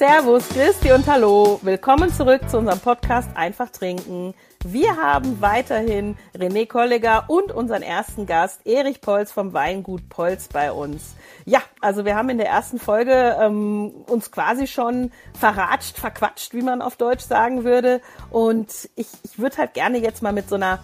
Servus, 0.00 0.48
Christi 0.48 0.92
und 0.92 1.06
Hallo. 1.06 1.60
Willkommen 1.60 2.10
zurück 2.10 2.48
zu 2.48 2.56
unserem 2.56 2.80
Podcast 2.80 3.28
Einfach 3.34 3.68
trinken. 3.68 4.32
Wir 4.64 4.96
haben 4.96 5.42
weiterhin 5.42 6.16
René 6.34 6.66
Kolleger 6.66 7.24
und 7.28 7.52
unseren 7.52 7.82
ersten 7.82 8.24
Gast 8.24 8.66
Erich 8.66 9.02
Polz 9.02 9.30
vom 9.30 9.52
Weingut 9.52 10.08
Polz 10.08 10.48
bei 10.48 10.72
uns. 10.72 11.16
Ja, 11.44 11.60
also 11.82 12.06
wir 12.06 12.16
haben 12.16 12.30
in 12.30 12.38
der 12.38 12.48
ersten 12.48 12.78
Folge 12.78 13.36
ähm, 13.38 13.92
uns 14.06 14.30
quasi 14.30 14.66
schon 14.66 15.12
verratscht, 15.38 15.98
verquatscht, 15.98 16.54
wie 16.54 16.62
man 16.62 16.80
auf 16.80 16.96
Deutsch 16.96 17.24
sagen 17.24 17.64
würde. 17.64 18.00
Und 18.30 18.88
ich, 18.96 19.08
ich 19.22 19.38
würde 19.38 19.58
halt 19.58 19.74
gerne 19.74 19.98
jetzt 19.98 20.22
mal 20.22 20.32
mit 20.32 20.48
so 20.48 20.54
einer 20.54 20.78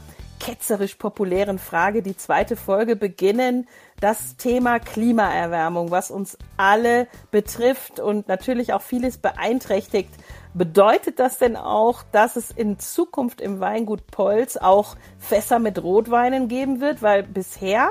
ketzerisch 0.47 0.95
populären 0.95 1.59
Frage 1.59 2.03
die 2.03 2.17
zweite 2.17 2.55
Folge 2.55 2.95
beginnen 2.95 3.67
das 3.99 4.37
Thema 4.37 4.79
Klimaerwärmung, 4.79 5.91
was 5.91 6.13
uns 6.13 6.39
alle 6.57 7.09
betrifft 7.33 7.99
und 7.99 8.29
natürlich 8.29 8.73
auch 8.73 8.83
vieles 8.83 9.19
beeinträchtigt. 9.19 10.11
Bedeutet 10.55 11.19
das 11.19 11.39
denn 11.39 11.57
auch, 11.57 12.05
dass 12.13 12.37
es 12.37 12.53
in 12.53 12.79
Zukunft 12.79 13.41
im 13.41 13.59
Weingut 13.59 14.07
Polz 14.07 14.57
auch 14.57 14.97
Fässer 15.19 15.59
mit 15.59 15.83
Rotweinen 15.83 16.47
geben 16.47 16.81
wird? 16.81 17.03
Weil 17.03 17.25
bisher 17.25 17.91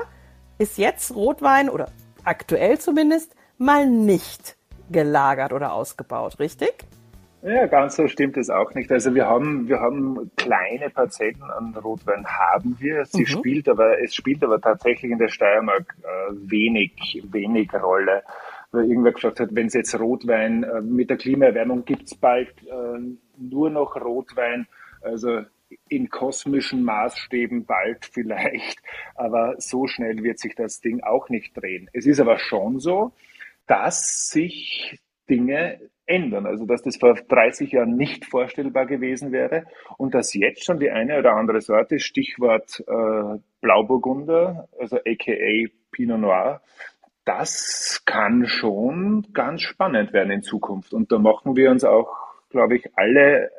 ist 0.56 0.78
jetzt 0.78 1.14
Rotwein 1.14 1.68
oder 1.68 1.90
aktuell 2.24 2.78
zumindest 2.78 3.34
mal 3.58 3.86
nicht 3.86 4.56
gelagert 4.90 5.52
oder 5.52 5.74
ausgebaut, 5.74 6.38
richtig? 6.38 6.86
Ja, 7.46 7.66
ganz 7.66 7.94
so 7.94 8.08
stimmt 8.08 8.36
es 8.38 8.50
auch 8.50 8.74
nicht. 8.74 8.90
Also 8.90 9.14
wir 9.14 9.26
haben, 9.26 9.68
wir 9.68 9.78
haben 9.78 10.32
kleine 10.34 10.90
Parzellen 10.90 11.40
an 11.44 11.76
Rotwein 11.76 12.26
haben 12.26 12.76
wir. 12.80 13.04
Sie 13.04 13.20
mhm. 13.20 13.26
spielt 13.26 13.68
aber, 13.68 14.02
es 14.02 14.16
spielt 14.16 14.42
aber 14.42 14.60
tatsächlich 14.60 15.12
in 15.12 15.18
der 15.18 15.28
Steiermark 15.28 15.94
äh, 16.02 16.32
wenig, 16.32 17.22
wenig 17.30 17.72
Rolle. 17.72 18.24
Weil 18.72 18.90
irgendwer 18.90 19.12
gesagt 19.12 19.38
hat, 19.38 19.50
wenn 19.52 19.68
es 19.68 19.74
jetzt 19.74 19.96
Rotwein 19.96 20.64
äh, 20.64 20.80
mit 20.80 21.08
der 21.08 21.18
Klimaerwärmung 21.18 21.84
gibt's 21.84 22.16
bald 22.16 22.50
äh, 22.66 22.98
nur 23.38 23.70
noch 23.70 23.94
Rotwein. 23.94 24.66
Also 25.00 25.42
in 25.88 26.10
kosmischen 26.10 26.82
Maßstäben 26.82 27.64
bald 27.64 28.06
vielleicht, 28.12 28.82
aber 29.14 29.54
so 29.58 29.86
schnell 29.86 30.24
wird 30.24 30.40
sich 30.40 30.56
das 30.56 30.80
Ding 30.80 31.00
auch 31.04 31.28
nicht 31.28 31.56
drehen. 31.56 31.88
Es 31.92 32.06
ist 32.06 32.18
aber 32.18 32.38
schon 32.38 32.80
so, 32.80 33.12
dass 33.68 34.30
sich 34.30 34.98
Dinge 35.30 35.78
ändern. 36.06 36.46
Also 36.46 36.64
dass 36.66 36.82
das 36.82 36.96
vor 36.96 37.14
30 37.14 37.72
Jahren 37.72 37.96
nicht 37.96 38.24
vorstellbar 38.24 38.86
gewesen 38.86 39.32
wäre 39.32 39.64
und 39.98 40.14
dass 40.14 40.34
jetzt 40.34 40.64
schon 40.64 40.78
die 40.78 40.90
eine 40.90 41.18
oder 41.18 41.34
andere 41.34 41.60
Sorte, 41.60 41.98
Stichwort 41.98 42.82
äh, 42.86 43.38
Blauburgunder, 43.60 44.68
also 44.78 44.96
aka 44.96 45.68
Pinot 45.90 46.20
Noir, 46.20 46.60
das 47.24 48.02
kann 48.04 48.46
schon 48.46 49.26
ganz 49.32 49.62
spannend 49.62 50.12
werden 50.12 50.30
in 50.30 50.42
Zukunft. 50.42 50.94
Und 50.94 51.10
da 51.10 51.18
machen 51.18 51.56
wir 51.56 51.70
uns 51.70 51.82
auch, 51.82 52.08
glaube 52.50 52.76
ich, 52.76 52.90
alle 52.94 53.50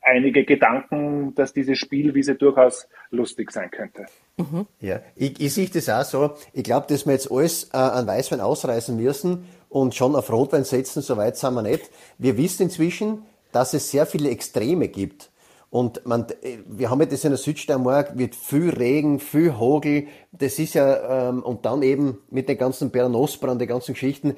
einige 0.00 0.44
Gedanken, 0.44 1.32
dass 1.36 1.52
diese 1.52 1.76
Spielwiese 1.76 2.34
durchaus 2.34 2.88
lustig 3.10 3.52
sein 3.52 3.70
könnte. 3.70 4.06
Mhm. 4.36 4.66
Ja, 4.80 5.00
ich, 5.14 5.40
ich 5.40 5.54
sehe 5.54 5.68
das 5.68 5.88
auch 5.88 6.02
so. 6.02 6.34
Ich 6.52 6.64
glaube, 6.64 6.86
dass 6.88 7.06
wir 7.06 7.12
jetzt 7.12 7.30
alles 7.30 7.70
äh, 7.72 7.76
an 7.76 8.06
Weißwein 8.08 8.40
ausreißen 8.40 8.96
müssen 8.96 9.44
und 9.72 9.94
schon 9.94 10.14
auf 10.14 10.30
Rotwein 10.30 10.64
setzen, 10.64 11.00
so 11.00 11.16
weit 11.16 11.38
sind 11.38 11.54
wir 11.54 11.62
nicht. 11.62 11.90
Wir 12.18 12.36
wissen 12.36 12.64
inzwischen, 12.64 13.22
dass 13.52 13.72
es 13.72 13.90
sehr 13.90 14.04
viele 14.04 14.28
Extreme 14.28 14.88
gibt. 14.88 15.30
Und 15.70 16.04
man, 16.04 16.26
wir 16.66 16.90
haben 16.90 17.00
ja 17.00 17.06
das 17.06 17.24
in 17.24 17.30
der 17.30 17.38
Südsteiermark, 17.38 18.18
wird 18.18 18.34
viel 18.34 18.68
Regen, 18.68 19.18
viel 19.18 19.58
Hagel. 19.58 20.08
Das 20.30 20.58
ist 20.58 20.74
ja, 20.74 21.30
ähm, 21.30 21.42
und 21.42 21.64
dann 21.64 21.82
eben 21.82 22.18
mit 22.28 22.50
den 22.50 22.58
ganzen 22.58 22.90
Bernosbrand, 22.90 23.62
den 23.62 23.68
ganzen 23.68 23.94
Geschichten. 23.94 24.36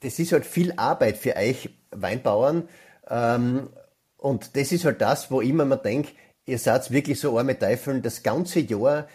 Das 0.00 0.18
ist 0.18 0.32
halt 0.32 0.46
viel 0.46 0.72
Arbeit 0.78 1.18
für 1.18 1.36
euch 1.36 1.68
Weinbauern. 1.90 2.70
Ähm, 3.10 3.68
und 4.16 4.56
das 4.56 4.72
ist 4.72 4.86
halt 4.86 5.02
das, 5.02 5.30
wo 5.30 5.42
immer 5.42 5.66
man 5.66 5.82
denkt, 5.82 6.14
ihr 6.46 6.58
seid 6.58 6.90
wirklich 6.90 7.20
so 7.20 7.38
arme 7.38 7.58
Teufeln, 7.58 8.00
das 8.00 8.22
ganze 8.22 8.60
Jahr 8.60 9.06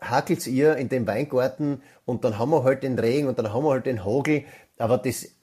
hakelt 0.00 0.46
ihr 0.46 0.76
in 0.76 0.88
dem 0.88 1.06
Weingarten 1.06 1.82
und 2.04 2.24
dann 2.24 2.38
haben 2.38 2.50
wir 2.50 2.62
halt 2.62 2.82
den 2.82 2.98
Regen 2.98 3.26
und 3.26 3.38
dann 3.38 3.52
haben 3.52 3.64
wir 3.64 3.70
halt 3.70 3.86
den 3.86 4.04
Hagel. 4.04 4.44
Aber 4.78 4.98
das, 4.98 5.34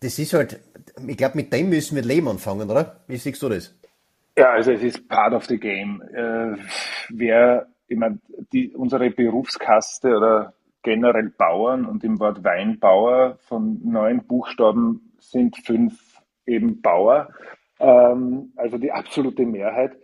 das 0.00 0.18
ist 0.18 0.34
halt, 0.34 0.60
ich 1.06 1.16
glaube, 1.16 1.36
mit 1.36 1.52
dem 1.52 1.68
müssen 1.68 1.96
wir 1.96 2.02
Leben 2.02 2.28
anfangen, 2.28 2.70
oder? 2.70 3.00
Wie 3.06 3.16
siehst 3.16 3.42
du 3.42 3.48
das? 3.48 3.74
Ja, 4.36 4.52
also 4.52 4.72
es 4.72 4.82
ist 4.82 5.08
part 5.08 5.34
of 5.34 5.44
the 5.46 5.58
game. 5.58 6.02
Äh, 6.14 6.56
wer, 7.10 7.66
ich 7.86 7.98
meine, 7.98 8.18
unsere 8.74 9.10
Berufskaste 9.10 10.16
oder 10.16 10.54
generell 10.82 11.30
Bauern 11.36 11.84
und 11.84 12.02
im 12.02 12.18
Wort 12.18 12.42
Weinbauer 12.42 13.38
von 13.42 13.80
neun 13.84 14.24
Buchstaben 14.26 15.12
sind 15.18 15.56
fünf 15.64 15.94
eben 16.46 16.80
Bauer. 16.80 17.28
Ähm, 17.78 18.52
also 18.56 18.78
die 18.78 18.90
absolute 18.90 19.44
Mehrheit 19.44 19.96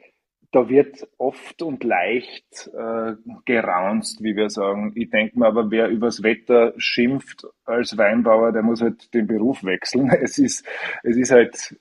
da 0.51 0.69
wird 0.69 1.07
oft 1.19 1.61
und 1.63 1.85
leicht 1.85 2.71
äh, 2.73 3.15
geraunzt, 3.45 4.23
wie 4.23 4.35
wir 4.35 4.49
sagen. 4.49 4.93
Ich 4.95 5.11
denke 5.11 5.39
mir 5.39 5.47
aber, 5.47 5.71
wer 5.71 5.89
übers 5.89 6.23
Wetter 6.23 6.73
schimpft 6.79 7.47
als 7.65 7.99
Weinbauer, 7.99 8.53
der 8.53 8.63
muss 8.63 8.81
halt 8.81 9.13
den 9.13 9.27
Beruf 9.27 9.63
wechseln. 9.65 10.11
Es 10.23 10.39
ist, 10.39 10.67
es 11.03 11.17
ist 11.17 11.31
halt, 11.31 11.77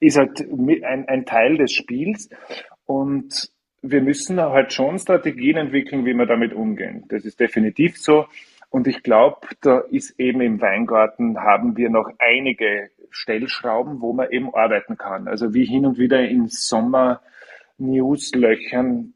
ist 0.00 0.16
halt 0.16 0.40
ein, 0.40 1.08
ein 1.08 1.26
Teil 1.26 1.56
des 1.56 1.72
Spiels 1.72 2.30
und 2.86 3.50
wir 3.82 4.00
müssen 4.00 4.40
halt 4.40 4.72
schon 4.72 4.98
Strategien 4.98 5.56
entwickeln, 5.56 6.04
wie 6.04 6.14
wir 6.14 6.26
damit 6.26 6.52
umgehen. 6.52 7.04
Das 7.08 7.24
ist 7.24 7.40
definitiv 7.40 7.98
so. 7.98 8.26
Und 8.70 8.86
ich 8.86 9.02
glaube, 9.02 9.40
da 9.60 9.78
ist 9.78 10.18
eben 10.18 10.40
im 10.40 10.60
Weingarten 10.60 11.38
haben 11.38 11.76
wir 11.76 11.90
noch 11.90 12.10
einige 12.18 12.90
Stellschrauben, 13.10 14.00
wo 14.00 14.12
man 14.12 14.30
eben 14.30 14.54
arbeiten 14.54 14.98
kann. 14.98 15.26
Also 15.26 15.54
wie 15.54 15.64
hin 15.64 15.86
und 15.86 15.98
wieder 15.98 16.28
im 16.28 16.48
Sommer 16.48 17.22
Newslöchern 17.78 19.14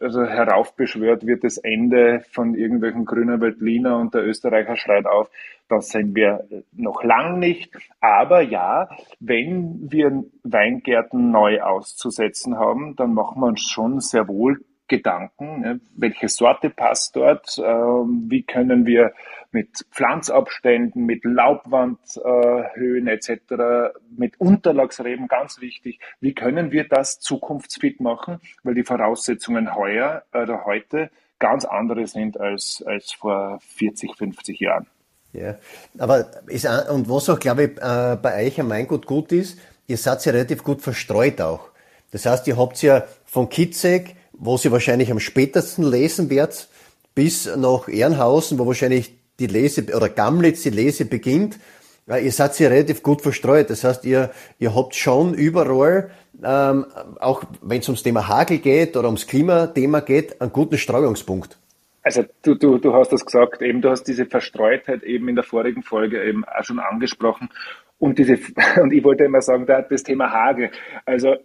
also 0.00 0.24
heraufbeschwört 0.24 1.26
wird 1.26 1.44
das 1.44 1.58
Ende 1.58 2.24
von 2.32 2.54
irgendwelchen 2.54 3.04
grünen 3.04 3.40
Veltliner 3.40 3.98
und 3.98 4.14
der 4.14 4.26
Österreicher 4.26 4.76
schreit 4.76 5.06
auf. 5.06 5.30
Das 5.68 5.88
sind 5.90 6.14
wir 6.14 6.48
noch 6.72 7.04
lang 7.04 7.38
nicht. 7.38 7.70
Aber 8.00 8.40
ja, 8.40 8.88
wenn 9.20 9.90
wir 9.90 10.24
Weingärten 10.42 11.30
neu 11.30 11.60
auszusetzen 11.60 12.56
haben, 12.56 12.96
dann 12.96 13.12
machen 13.12 13.40
wir 13.40 13.46
uns 13.48 13.62
schon 13.62 14.00
sehr 14.00 14.26
wohl 14.28 14.64
Gedanken, 14.88 15.60
ne? 15.60 15.80
welche 15.96 16.28
Sorte 16.28 16.70
passt 16.70 17.14
dort, 17.16 17.58
ähm, 17.62 18.24
wie 18.28 18.42
können 18.42 18.86
wir 18.86 19.12
mit 19.50 19.86
Pflanzabständen, 19.92 21.06
mit 21.06 21.24
Laubwandhöhen 21.24 23.06
äh, 23.06 23.12
etc., 23.12 23.94
mit 24.16 24.40
Unterlagsreben, 24.40 25.28
ganz 25.28 25.60
wichtig, 25.60 26.00
wie 26.20 26.34
können 26.34 26.72
wir 26.72 26.88
das 26.88 27.20
zukunftsfit 27.20 28.00
machen, 28.00 28.40
weil 28.62 28.74
die 28.74 28.84
Voraussetzungen 28.84 29.74
heuer 29.74 30.24
oder 30.34 30.64
heute 30.64 31.10
ganz 31.38 31.64
andere 31.64 32.06
sind 32.06 32.40
als, 32.40 32.82
als 32.86 33.12
vor 33.12 33.60
40, 33.60 34.16
50 34.16 34.60
Jahren. 34.60 34.86
Ja, 35.32 35.56
aber 35.98 36.26
ist, 36.46 36.66
und 36.90 37.08
was 37.08 37.28
auch, 37.28 37.38
glaube 37.38 37.64
ich, 37.64 37.70
äh, 37.78 38.16
bei 38.20 38.46
euch 38.46 38.60
am 38.60 38.70
Weingut 38.70 39.06
gut 39.06 39.30
ist, 39.32 39.58
ihr 39.86 39.96
seid 39.96 40.24
ja 40.24 40.32
relativ 40.32 40.62
gut 40.62 40.82
verstreut 40.82 41.40
auch. 41.40 41.70
Das 42.10 42.24
heißt, 42.24 42.46
ihr 42.48 42.56
habt 42.56 42.80
ja 42.82 43.04
von 43.26 43.48
Kitzek 43.48 44.16
wo 44.38 44.56
sie 44.56 44.72
wahrscheinlich 44.72 45.10
am 45.10 45.20
spätesten 45.20 45.84
lesen 45.84 46.30
wird, 46.30 46.68
bis 47.14 47.54
nach 47.56 47.88
Ehrenhausen, 47.88 48.58
wo 48.58 48.66
wahrscheinlich 48.66 49.12
die 49.38 49.46
Lese, 49.46 49.84
oder 49.94 50.08
Gamlitz 50.08 50.62
die 50.62 50.70
Lese 50.70 51.04
beginnt. 51.04 51.58
Ihr 52.06 52.32
seid 52.32 52.58
ja 52.58 52.68
relativ 52.68 53.02
gut 53.02 53.20
verstreut. 53.20 53.68
Das 53.68 53.84
heißt, 53.84 54.04
ihr, 54.04 54.30
ihr 54.58 54.74
habt 54.74 54.94
schon 54.94 55.34
überall, 55.34 56.10
ähm, 56.42 56.86
auch 57.20 57.44
wenn 57.60 57.80
es 57.80 57.88
ums 57.88 58.02
Thema 58.02 58.28
Hagel 58.28 58.58
geht 58.58 58.96
oder 58.96 59.08
ums 59.08 59.26
Klimathema 59.26 60.00
geht, 60.00 60.40
einen 60.40 60.52
guten 60.52 60.78
Streuungspunkt. 60.78 61.58
Also 62.02 62.24
du, 62.42 62.54
du, 62.54 62.78
du 62.78 62.94
hast 62.94 63.12
das 63.12 63.26
gesagt, 63.26 63.60
eben 63.60 63.82
du 63.82 63.90
hast 63.90 64.04
diese 64.04 64.24
Verstreutheit 64.24 65.02
eben 65.02 65.28
in 65.28 65.34
der 65.34 65.44
vorigen 65.44 65.82
Folge 65.82 66.24
eben 66.24 66.44
auch 66.44 66.64
schon 66.64 66.78
angesprochen. 66.78 67.50
Und 67.98 68.18
diese, 68.18 68.38
und 68.80 68.92
ich 68.92 69.04
wollte 69.04 69.24
immer 69.24 69.42
sagen, 69.42 69.66
das 69.66 70.02
Thema 70.02 70.32
Hagel. 70.32 70.70
Also 71.04 71.36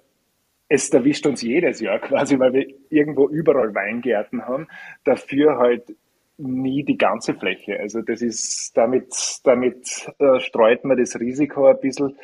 es 0.74 0.90
erwischt 0.90 1.28
uns 1.28 1.44
jedes 1.44 1.80
Jahr 1.80 2.00
quasi, 2.00 2.40
weil 2.40 2.54
wir 2.54 2.66
irgendwo 2.90 3.30
überall 3.30 3.76
Weingärten 3.76 4.48
haben. 4.48 4.68
Dafür 5.04 5.60
halt 5.60 5.96
nie 6.38 6.84
die 6.84 6.98
ganze 6.98 7.36
Fläche. 7.36 7.80
Also 7.80 8.02
das 8.02 8.24
ist, 8.24 8.72
damit, 8.76 9.40
damit 9.44 10.12
äh, 10.18 10.40
streut 10.40 10.84
man 10.84 10.98
das 10.98 11.20
Risiko 11.20 11.68
ein 11.68 11.80
bisschen. 11.80 12.18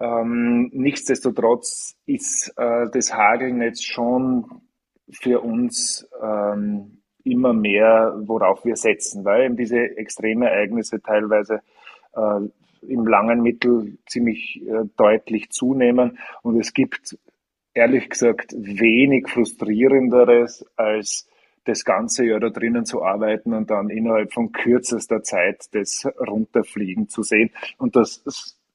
Ähm, 0.00 0.70
nichtsdestotrotz 0.72 1.96
ist 2.06 2.52
äh, 2.56 2.86
das 2.92 3.14
Hagelnetz 3.14 3.82
schon 3.82 4.62
für 5.08 5.40
uns 5.40 6.08
ähm, 6.20 7.02
immer 7.22 7.52
mehr, 7.52 8.14
worauf 8.24 8.64
wir 8.64 8.74
setzen, 8.74 9.24
weil 9.24 9.44
eben 9.44 9.56
diese 9.56 9.78
Extremereignisse 9.78 11.00
teilweise 11.00 11.60
äh, 12.16 12.40
im 12.88 13.06
langen 13.06 13.42
Mittel 13.42 13.96
ziemlich 14.06 14.60
äh, 14.66 14.86
deutlich 14.96 15.50
zunehmen 15.50 16.18
und 16.42 16.58
es 16.58 16.74
gibt 16.74 17.16
ehrlich 17.74 18.08
gesagt 18.08 18.54
wenig 18.56 19.28
frustrierenderes, 19.28 20.64
als 20.76 21.28
das 21.64 21.84
ganze 21.84 22.26
Jahr 22.26 22.40
da 22.40 22.50
drinnen 22.50 22.84
zu 22.84 23.02
arbeiten 23.02 23.52
und 23.52 23.70
dann 23.70 23.88
innerhalb 23.88 24.32
von 24.32 24.52
kürzester 24.52 25.22
Zeit 25.22 25.66
das 25.72 26.06
runterfliegen 26.18 27.08
zu 27.08 27.22
sehen. 27.22 27.50
Und 27.78 27.94
das 27.94 28.22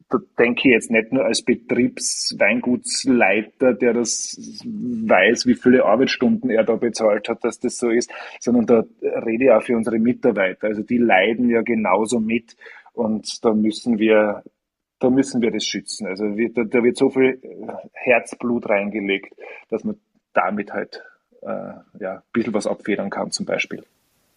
da 0.10 0.20
denke 0.40 0.70
ich 0.70 0.74
jetzt 0.74 0.90
nicht 0.90 1.12
nur 1.12 1.26
als 1.26 1.42
Betriebsweingutsleiter, 1.42 3.74
der 3.74 3.92
das 3.94 4.38
weiß, 4.64 5.46
wie 5.48 5.56
viele 5.56 5.84
Arbeitsstunden 5.84 6.50
er 6.50 6.64
da 6.64 6.78
bezahlt 6.78 7.28
hat, 7.28 7.44
dass 7.44 7.60
das 7.60 7.78
so 7.78 7.90
ist, 7.90 8.10
sondern 8.40 8.66
da 8.66 8.86
rede 9.02 9.44
ich 9.46 9.52
auch 9.52 9.64
für 9.64 9.76
unsere 9.76 10.00
Mitarbeiter. 10.00 10.68
Also 10.68 10.82
die 10.82 10.98
leiden 10.98 11.50
ja 11.50 11.62
genauso 11.62 12.22
mit 12.22 12.56
und 12.94 13.44
da 13.44 13.54
müssen 13.54 14.00
wir 14.00 14.44
da 15.00 15.10
müssen 15.10 15.42
wir 15.42 15.52
das 15.52 15.64
schützen. 15.64 16.08
Also 16.08 16.26
da, 16.30 16.64
da 16.64 16.84
wird 16.84 16.98
so 16.98 17.10
viel 17.10 17.40
Herzblut 17.94 18.70
reingelegt, 18.70 19.34
dass 19.70 19.84
man 19.84 19.98
damit 20.34 20.74
halt 20.74 21.04
äh, 21.42 21.48
ja, 22.00 22.16
ein 22.16 22.22
bisschen 22.34 22.54
was 22.54 22.68
abfedern 22.68 23.10
kann 23.10 23.32
zum 23.32 23.46
Beispiel. 23.46 23.84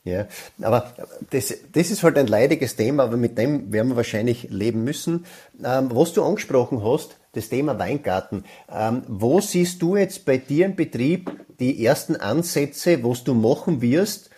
Ja, 0.02 0.26
aber 0.62 0.94
das, 1.30 1.54
das 1.72 1.90
ist 1.90 2.02
halt 2.02 2.16
ein 2.16 2.26
leidiges 2.26 2.74
Thema, 2.74 3.02
aber 3.02 3.18
mit 3.18 3.36
dem 3.36 3.70
werden 3.70 3.88
wir 3.88 3.96
wahrscheinlich 3.96 4.48
leben 4.50 4.82
müssen. 4.82 5.26
Ähm, 5.62 5.90
was 5.92 6.14
du 6.14 6.24
angesprochen 6.24 6.82
hast, 6.82 7.18
das 7.32 7.50
Thema 7.50 7.78
Weingarten. 7.78 8.44
Ähm, 8.72 9.02
wo 9.08 9.40
siehst 9.40 9.82
du 9.82 9.96
jetzt 9.96 10.24
bei 10.24 10.38
dir 10.38 10.66
im 10.66 10.74
Betrieb 10.74 11.30
die 11.58 11.84
ersten 11.84 12.16
Ansätze, 12.16 13.04
was 13.04 13.24
du 13.24 13.34
machen 13.34 13.82
wirst 13.82 14.28
äh, 14.28 14.29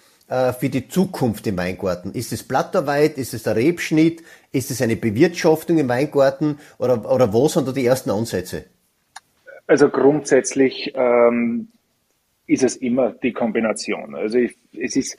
für 0.52 0.69
die 0.69 0.88
Zukunft 0.88 1.46
im 1.46 1.58
Weingarten? 1.58 2.12
Ist 2.12 2.32
es 2.32 2.43
Blatterweit? 2.43 3.19
Ist 3.19 3.34
es 3.34 3.43
der 3.43 3.56
Rebschnitt? 3.56 4.23
Ist 4.50 4.70
es 4.70 4.81
eine 4.81 4.96
Bewirtschaftung 4.96 5.79
im 5.79 5.88
Weingarten? 5.88 6.58
Oder, 6.79 7.11
oder 7.11 7.32
wo 7.32 7.49
sind 7.49 7.69
da 7.69 7.73
die 7.73 7.84
ersten 7.84 8.11
Ansätze? 8.11 8.64
Also 9.67 9.88
grundsätzlich 9.88 10.93
ähm, 10.94 11.69
ist 12.46 12.62
es 12.62 12.76
immer 12.76 13.12
die 13.12 13.32
Kombination. 13.32 14.14
Also 14.14 14.38
ich, 14.38 14.56
es 14.79 14.96
ist 14.96 15.17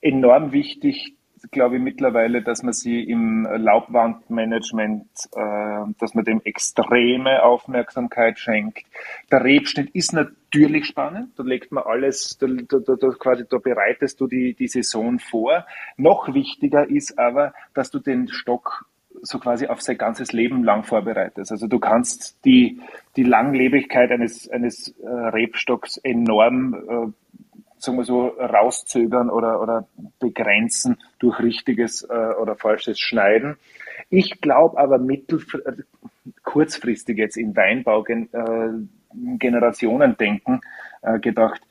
enorm 0.00 0.52
wichtig, 0.52 1.14
glaube 1.50 1.76
ich, 1.76 1.82
mittlerweile, 1.82 2.42
dass 2.42 2.62
man 2.62 2.72
sie 2.72 3.02
im 3.02 3.44
Laubwandmanagement, 3.44 5.06
äh, 5.34 5.92
dass 5.98 6.14
man 6.14 6.24
dem 6.24 6.40
extreme 6.44 7.42
Aufmerksamkeit 7.42 8.38
schenkt. 8.38 8.84
Der 9.30 9.44
Rebschnitt 9.44 9.90
ist 9.90 10.12
natürlich 10.12 10.45
spannend. 10.86 11.38
Da 11.38 11.42
legt 11.42 11.72
man 11.72 11.84
alles, 11.84 12.38
da, 12.38 12.46
da, 12.46 12.78
da, 12.78 13.08
quasi, 13.18 13.44
da 13.48 13.58
bereitest 13.58 14.20
du 14.20 14.26
die, 14.26 14.54
die 14.54 14.68
Saison 14.68 15.18
vor. 15.18 15.66
Noch 15.96 16.32
wichtiger 16.32 16.88
ist 16.88 17.18
aber, 17.18 17.52
dass 17.74 17.90
du 17.90 17.98
den 17.98 18.28
Stock 18.28 18.86
so 19.22 19.38
quasi 19.38 19.66
auf 19.66 19.80
sein 19.80 19.96
ganzes 19.96 20.32
Leben 20.32 20.62
lang 20.62 20.84
vorbereitest. 20.84 21.50
Also 21.50 21.66
du 21.66 21.78
kannst 21.78 22.44
die, 22.44 22.80
die 23.16 23.22
Langlebigkeit 23.22 24.10
eines, 24.10 24.48
eines 24.50 24.88
äh, 25.00 25.08
Rebstocks 25.08 25.96
enorm 25.98 26.74
äh, 26.74 27.12
sagen 27.78 27.98
wir 27.98 28.04
so, 28.04 28.26
rauszögern 28.26 29.30
oder, 29.30 29.60
oder 29.60 29.86
begrenzen 30.18 30.96
durch 31.18 31.38
richtiges 31.40 32.02
äh, 32.02 32.34
oder 32.40 32.56
falsches 32.56 32.98
Schneiden. 32.98 33.56
Ich 34.10 34.40
glaube 34.40 34.78
aber 34.78 34.98
mittel, 34.98 35.40
äh, 35.64 35.72
kurzfristig 36.42 37.18
jetzt 37.18 37.36
in 37.36 37.56
Weinbau 37.56 38.02
äh, 39.16 39.36
Generationen 39.38 40.16
denken 40.16 40.60
äh, 41.02 41.18
gedacht, 41.18 41.62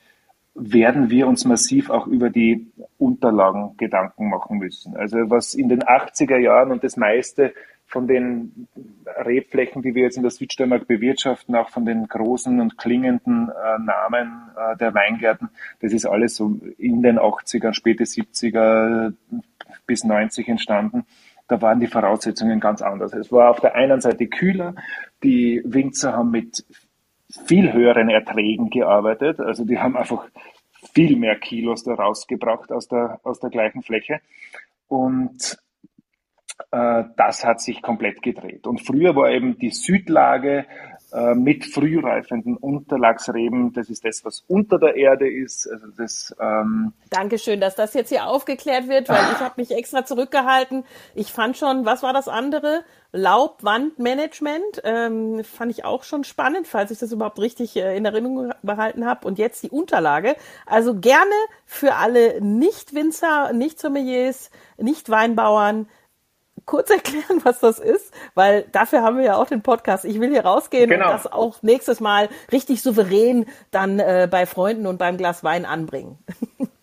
werden 0.54 1.10
wir 1.10 1.28
uns 1.28 1.44
massiv 1.44 1.90
auch 1.90 2.06
über 2.06 2.30
die 2.30 2.72
Unterlagen 2.98 3.76
Gedanken 3.76 4.30
machen 4.30 4.58
müssen. 4.58 4.96
Also 4.96 5.30
was 5.30 5.54
in 5.54 5.68
den 5.68 5.82
80er 5.82 6.38
Jahren 6.38 6.72
und 6.72 6.82
das 6.82 6.96
meiste 6.96 7.52
von 7.86 8.08
den 8.08 8.66
Rebflächen, 9.06 9.82
die 9.82 9.94
wir 9.94 10.02
jetzt 10.02 10.16
in 10.16 10.22
der 10.22 10.32
Südsteiermark 10.32 10.88
bewirtschaften, 10.88 11.54
auch 11.54 11.68
von 11.68 11.84
den 11.84 12.08
großen 12.08 12.60
und 12.60 12.78
klingenden 12.78 13.48
äh, 13.48 13.82
Namen 13.82 14.50
äh, 14.56 14.76
der 14.76 14.92
Weingärten, 14.92 15.50
das 15.80 15.92
ist 15.92 16.06
alles 16.06 16.34
so 16.34 16.58
in 16.78 17.02
den 17.02 17.18
80er, 17.18 17.72
späte 17.72 18.04
70er 18.04 19.12
bis 19.86 20.04
90 20.04 20.48
entstanden. 20.48 21.04
Da 21.48 21.62
waren 21.62 21.78
die 21.78 21.86
Voraussetzungen 21.86 22.58
ganz 22.58 22.82
anders. 22.82 23.12
Es 23.12 23.30
war 23.30 23.50
auf 23.50 23.60
der 23.60 23.76
einen 23.76 24.00
Seite 24.00 24.26
kühler, 24.26 24.74
die 25.22 25.62
Winzer 25.64 26.12
haben 26.14 26.32
mit 26.32 26.64
viel 27.46 27.72
höheren 27.72 28.08
Erträgen 28.08 28.70
gearbeitet, 28.70 29.40
also 29.40 29.64
die 29.64 29.78
haben 29.78 29.96
einfach 29.96 30.26
viel 30.92 31.16
mehr 31.16 31.36
Kilos 31.36 31.84
da 31.84 31.94
rausgebracht 31.94 32.72
aus 32.72 32.88
der, 32.88 33.20
aus 33.22 33.40
der 33.40 33.50
gleichen 33.50 33.82
Fläche. 33.82 34.20
Und 34.88 35.58
äh, 36.70 37.04
das 37.16 37.44
hat 37.44 37.60
sich 37.60 37.82
komplett 37.82 38.22
gedreht. 38.22 38.66
Und 38.66 38.80
früher 38.80 39.14
war 39.16 39.30
eben 39.30 39.58
die 39.58 39.70
Südlage 39.70 40.66
mit 41.34 41.64
frühreifenden 41.64 42.56
Unterlagsreben, 42.56 43.72
das 43.72 43.88
ist 43.90 44.04
das, 44.04 44.24
was 44.24 44.44
unter 44.48 44.78
der 44.78 44.96
Erde 44.96 45.30
ist. 45.30 45.68
Also 45.70 45.86
das, 45.96 46.34
ähm 46.40 46.92
Dankeschön, 47.10 47.60
dass 47.60 47.76
das 47.76 47.94
jetzt 47.94 48.08
hier 48.08 48.26
aufgeklärt 48.26 48.88
wird, 48.88 49.08
weil 49.08 49.22
ich 49.32 49.40
habe 49.40 49.54
mich 49.56 49.70
extra 49.70 50.04
zurückgehalten. 50.04 50.84
Ich 51.14 51.32
fand 51.32 51.56
schon, 51.56 51.84
was 51.84 52.02
war 52.02 52.12
das 52.12 52.28
andere? 52.28 52.84
Laubwandmanagement 53.12 54.82
ähm, 54.84 55.42
fand 55.44 55.70
ich 55.70 55.84
auch 55.84 56.02
schon 56.02 56.24
spannend, 56.24 56.66
falls 56.66 56.90
ich 56.90 56.98
das 56.98 57.12
überhaupt 57.12 57.38
richtig 57.38 57.76
äh, 57.76 57.96
in 57.96 58.04
Erinnerung 58.04 58.52
behalten 58.62 59.06
habe. 59.06 59.26
Und 59.26 59.38
jetzt 59.38 59.62
die 59.62 59.70
Unterlage. 59.70 60.36
Also 60.66 60.94
gerne 60.94 61.30
für 61.64 61.94
alle 61.94 62.40
Nicht-Winzer, 62.40 63.52
Nicht-Sommeliers, 63.52 64.50
Nicht-Weinbauern 64.76 65.88
kurz 66.66 66.90
erklären, 66.90 67.40
was 67.44 67.60
das 67.60 67.78
ist? 67.78 68.12
Weil 68.34 68.64
dafür 68.72 69.02
haben 69.02 69.16
wir 69.16 69.24
ja 69.24 69.36
auch 69.36 69.46
den 69.46 69.62
Podcast. 69.62 70.04
Ich 70.04 70.20
will 70.20 70.30
hier 70.30 70.44
rausgehen 70.44 70.90
genau. 70.90 71.06
und 71.06 71.14
das 71.14 71.32
auch 71.32 71.62
nächstes 71.62 72.00
Mal 72.00 72.28
richtig 72.52 72.82
souverän 72.82 73.46
dann 73.70 73.98
äh, 73.98 74.28
bei 74.30 74.44
Freunden 74.44 74.86
und 74.86 74.98
beim 74.98 75.16
Glas 75.16 75.42
Wein 75.42 75.64
anbringen. 75.64 76.18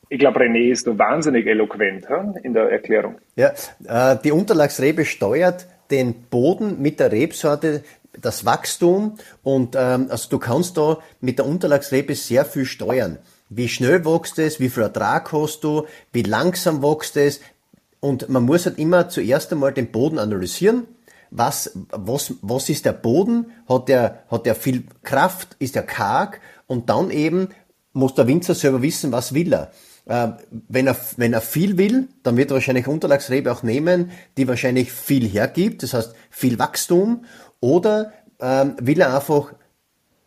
Ich 0.09 0.19
glaube, 0.19 0.41
René 0.41 0.71
ist 0.71 0.85
da 0.85 0.95
wahnsinnig 0.97 1.47
eloquent 1.47 2.07
hm, 2.07 2.35
in 2.43 2.53
der 2.53 2.69
Erklärung. 2.69 3.15
Ja, 3.35 3.53
äh, 3.87 4.17
die 4.23 4.31
Unterlagsrebe 4.31 5.05
steuert 5.05 5.65
den 5.89 6.13
Boden 6.29 6.81
mit 6.81 6.99
der 6.99 7.11
Rebsorte 7.11 7.83
das 8.21 8.45
Wachstum 8.45 9.17
und 9.41 9.75
ähm, 9.75 10.07
also 10.09 10.29
du 10.29 10.37
kannst 10.37 10.77
da 10.77 10.99
mit 11.19 11.39
der 11.39 11.47
Unterlagsrebe 11.47 12.13
sehr 12.13 12.45
viel 12.45 12.65
steuern. 12.65 13.17
Wie 13.49 13.67
schnell 13.67 14.05
wächst 14.05 14.39
es, 14.39 14.59
wie 14.59 14.69
viel 14.69 14.83
Ertrag 14.83 15.31
hast 15.31 15.63
du, 15.63 15.87
wie 16.11 16.23
langsam 16.23 16.81
wächst 16.81 17.17
es, 17.17 17.41
und 18.03 18.27
man 18.27 18.43
muss 18.43 18.65
halt 18.65 18.79
immer 18.79 19.07
zuerst 19.07 19.53
einmal 19.53 19.71
den 19.71 19.89
Boden 19.89 20.19
analysieren. 20.19 20.87
Was, 21.31 21.71
was, 21.89 22.33
was 22.41 22.67
ist 22.67 22.83
der 22.83 22.91
Boden? 22.91 23.53
Hat 23.65 23.87
der, 23.87 24.25
hat 24.29 24.45
der 24.45 24.55
viel 24.55 24.83
Kraft? 25.03 25.55
Ist 25.59 25.75
der 25.75 25.83
karg? 25.83 26.41
Und 26.67 26.89
dann 26.89 27.11
eben 27.11 27.47
muss 27.93 28.13
der 28.13 28.27
Winzer 28.27 28.55
selber 28.55 28.81
wissen, 28.81 29.13
was 29.13 29.33
will 29.33 29.53
er. 29.53 29.71
Äh, 30.05 30.33
wenn 30.67 30.87
er, 30.87 30.97
wenn 31.15 31.31
er 31.31 31.39
viel 31.39 31.77
will, 31.77 32.09
dann 32.23 32.35
wird 32.35 32.51
er 32.51 32.55
wahrscheinlich 32.55 32.87
Unterlagsrebe 32.87 33.49
auch 33.49 33.63
nehmen, 33.63 34.11
die 34.35 34.49
wahrscheinlich 34.49 34.91
viel 34.91 35.25
hergibt, 35.25 35.81
das 35.81 35.93
heißt 35.93 36.13
viel 36.29 36.59
Wachstum, 36.59 37.23
oder 37.61 38.11
ähm, 38.41 38.75
will 38.81 38.99
er 38.99 39.15
einfach 39.15 39.53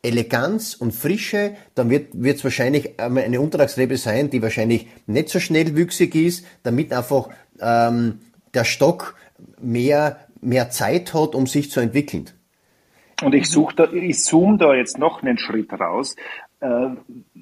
Eleganz 0.06 0.74
und 0.74 0.94
Frische, 0.94 1.56
dann 1.74 1.90
wird 1.90 2.14
es 2.14 2.44
wahrscheinlich 2.44 2.98
eine 3.00 3.40
Unterlagsrebe 3.40 3.98
sein, 3.98 4.30
die 4.30 4.40
wahrscheinlich 4.40 4.86
nicht 5.06 5.28
so 5.28 5.40
schnell 5.40 5.76
wüchsig 5.76 6.14
ist, 6.14 6.46
damit 6.62 6.92
einfach 6.92 7.28
ähm, 7.60 8.20
der 8.54 8.64
Stock 8.64 9.16
mehr, 9.60 10.18
mehr 10.40 10.70
Zeit 10.70 11.14
hat, 11.14 11.34
um 11.34 11.46
sich 11.46 11.70
zu 11.70 11.80
entwickeln. 11.80 12.30
Und 13.22 13.34
ich 13.34 13.48
suche 13.48 13.74
da, 13.76 13.92
ich 13.92 14.22
zoome 14.22 14.58
da 14.58 14.74
jetzt 14.74 14.98
noch 14.98 15.22
einen 15.22 15.38
Schritt 15.38 15.72
raus. 15.72 16.16
Äh, 16.60 16.90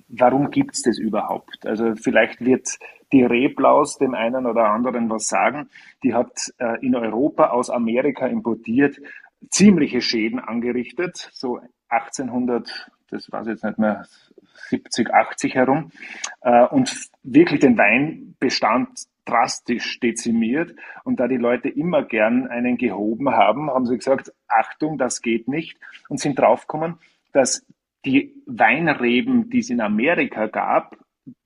warum 0.09 0.51
gibt's 0.51 0.83
das 0.83 0.99
überhaupt? 0.99 1.67
Also 1.67 1.95
vielleicht 1.97 2.41
wird 2.45 2.79
die 3.13 3.25
Reblaus 3.25 3.99
dem 3.99 4.15
einen 4.15 4.47
oder 4.47 4.71
anderen 4.71 5.11
was 5.11 5.27
sagen. 5.27 5.69
Die 6.03 6.15
hat 6.15 6.53
äh, 6.59 6.85
in 6.85 6.95
Europa 6.95 7.51
aus 7.51 7.71
Amerika 7.71 8.27
importiert, 8.27 9.01
ziemliche 9.51 10.01
Schäden 10.01 10.39
angerichtet, 10.39 11.31
so 11.33 11.61
1800, 11.89 12.91
das 13.11 13.29
ich 13.29 13.47
jetzt 13.47 13.65
nicht 13.65 13.79
mehr, 13.79 14.07
70, 14.71 15.13
80 15.13 15.55
herum, 15.55 15.91
äh, 16.41 16.67
und 16.67 17.09
wirklich 17.23 17.61
den 17.61 17.77
Weinbestand 17.77 19.07
drastisch 19.25 20.01
dezimiert. 20.01 20.75
Und 21.05 21.21
da 21.21 21.29
die 21.29 21.37
Leute 21.37 21.69
immer 21.69 22.05
gern 22.05 22.47
einen 22.47 22.77
gehoben 22.77 23.31
haben, 23.31 23.71
haben 23.71 23.87
sie 23.87 23.97
gesagt, 23.97 24.33
Achtung, 24.49 24.99
das 24.99 25.23
geht 25.23 25.49
nicht. 25.49 25.79
Und 26.09 26.21
sind 26.21 26.39
draufgekommen, 26.39 26.99
dass 27.33 27.67
die 28.05 28.35
Weinreben, 28.47 29.51
die 29.51 29.61
es 29.61 29.71
in 29.71 29.81
Amerika 29.81 30.47
gab, 30.47 30.97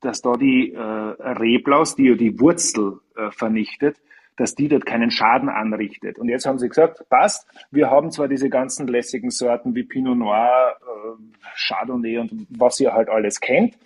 dass 0.01 0.23
da 0.23 0.33
die 0.33 0.73
äh, 0.73 0.81
Reblaus, 0.81 1.95
die 1.95 2.09
ja 2.09 2.15
die 2.15 2.41
Wurzel 2.41 3.01
äh, 3.17 3.31
vernichtet, 3.31 3.97
dass 4.37 4.55
die 4.55 4.69
dort 4.69 4.87
keinen 4.87 5.11
Schaden 5.11 5.49
anrichtet. 5.49 6.19
Und 6.19 6.29
jetzt 6.29 6.47
haben 6.47 6.59
sie 6.59 6.69
gesagt, 6.69 7.05
passt, 7.09 7.49
wir 7.71 7.91
haben 7.91 8.11
zwar 8.11 8.29
diese 8.29 8.49
ganzen 8.49 8.87
lässigen 8.87 9.31
Sorten 9.31 9.75
wie 9.75 9.85
Pinot 9.85 10.17
Noir, 10.17 10.77
äh, 10.81 11.39
Chardonnay 11.57 12.19
und 12.19 12.47
was 12.51 12.81
ihr 12.81 12.93
halt 12.93 13.09
alles 13.09 13.41
kennt, 13.41 13.77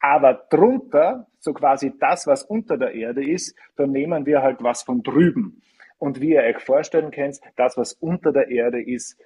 aber 0.00 0.34
drunter, 0.34 1.26
so 1.38 1.52
quasi 1.52 1.92
das, 1.98 2.26
was 2.26 2.42
unter 2.42 2.76
der 2.76 2.94
Erde 2.94 3.28
ist, 3.28 3.56
da 3.76 3.86
nehmen 3.86 4.26
wir 4.26 4.42
halt 4.42 4.62
was 4.62 4.82
von 4.82 5.02
drüben. 5.02 5.62
Und 5.98 6.20
wie 6.20 6.34
ihr 6.34 6.42
euch 6.42 6.60
vorstellen 6.60 7.10
könnt, 7.10 7.40
das, 7.56 7.76
was 7.76 7.92
unter 7.94 8.32
der 8.32 8.50
Erde 8.50 8.82
ist, 8.82 9.16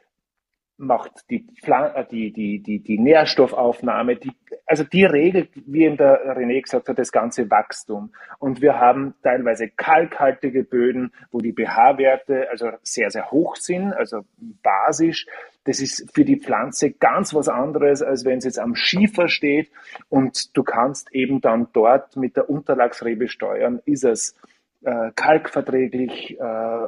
macht 0.82 1.30
die, 1.30 1.46
äh, 1.62 2.04
die, 2.10 2.32
die, 2.32 2.60
die, 2.60 2.80
die 2.80 2.98
Nährstoffaufnahme, 2.98 4.16
die, 4.16 4.32
also 4.66 4.84
die 4.84 5.04
regelt, 5.04 5.50
wie 5.66 5.84
eben 5.84 5.96
der 5.96 6.36
René 6.36 6.60
gesagt 6.60 6.88
hat, 6.88 6.98
das 6.98 7.12
ganze 7.12 7.50
Wachstum. 7.50 8.12
Und 8.38 8.60
wir 8.60 8.78
haben 8.78 9.14
teilweise 9.22 9.68
kalkhaltige 9.68 10.64
Böden, 10.64 11.12
wo 11.30 11.38
die 11.38 11.52
pH-Werte 11.52 12.50
also 12.50 12.70
sehr, 12.82 13.10
sehr 13.10 13.30
hoch 13.30 13.56
sind, 13.56 13.92
also 13.92 14.22
basisch. 14.62 15.26
Das 15.64 15.80
ist 15.80 16.12
für 16.12 16.24
die 16.24 16.40
Pflanze 16.40 16.90
ganz 16.90 17.32
was 17.32 17.48
anderes, 17.48 18.02
als 18.02 18.24
wenn 18.24 18.38
es 18.38 18.44
jetzt 18.44 18.58
am 18.58 18.74
Schiefer 18.74 19.28
steht. 19.28 19.70
Und 20.08 20.56
du 20.56 20.64
kannst 20.64 21.14
eben 21.14 21.40
dann 21.40 21.68
dort 21.72 22.16
mit 22.16 22.36
der 22.36 22.50
Unterlagsrebe 22.50 23.28
steuern, 23.28 23.80
ist 23.84 24.04
es 24.04 24.36
äh, 24.82 25.12
kalkverträglich, 25.14 26.40
äh, 26.40 26.86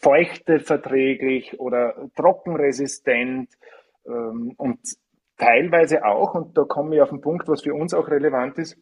feuchteverträglich 0.00 1.60
oder 1.60 2.08
trockenresistent 2.16 3.50
ähm, 4.06 4.54
und 4.56 4.78
teilweise 5.36 6.04
auch, 6.04 6.34
und 6.34 6.56
da 6.56 6.64
komme 6.64 6.96
ich 6.96 7.02
auf 7.02 7.10
den 7.10 7.20
Punkt, 7.20 7.48
was 7.48 7.62
für 7.62 7.74
uns 7.74 7.94
auch 7.94 8.08
relevant 8.08 8.58
ist, 8.58 8.78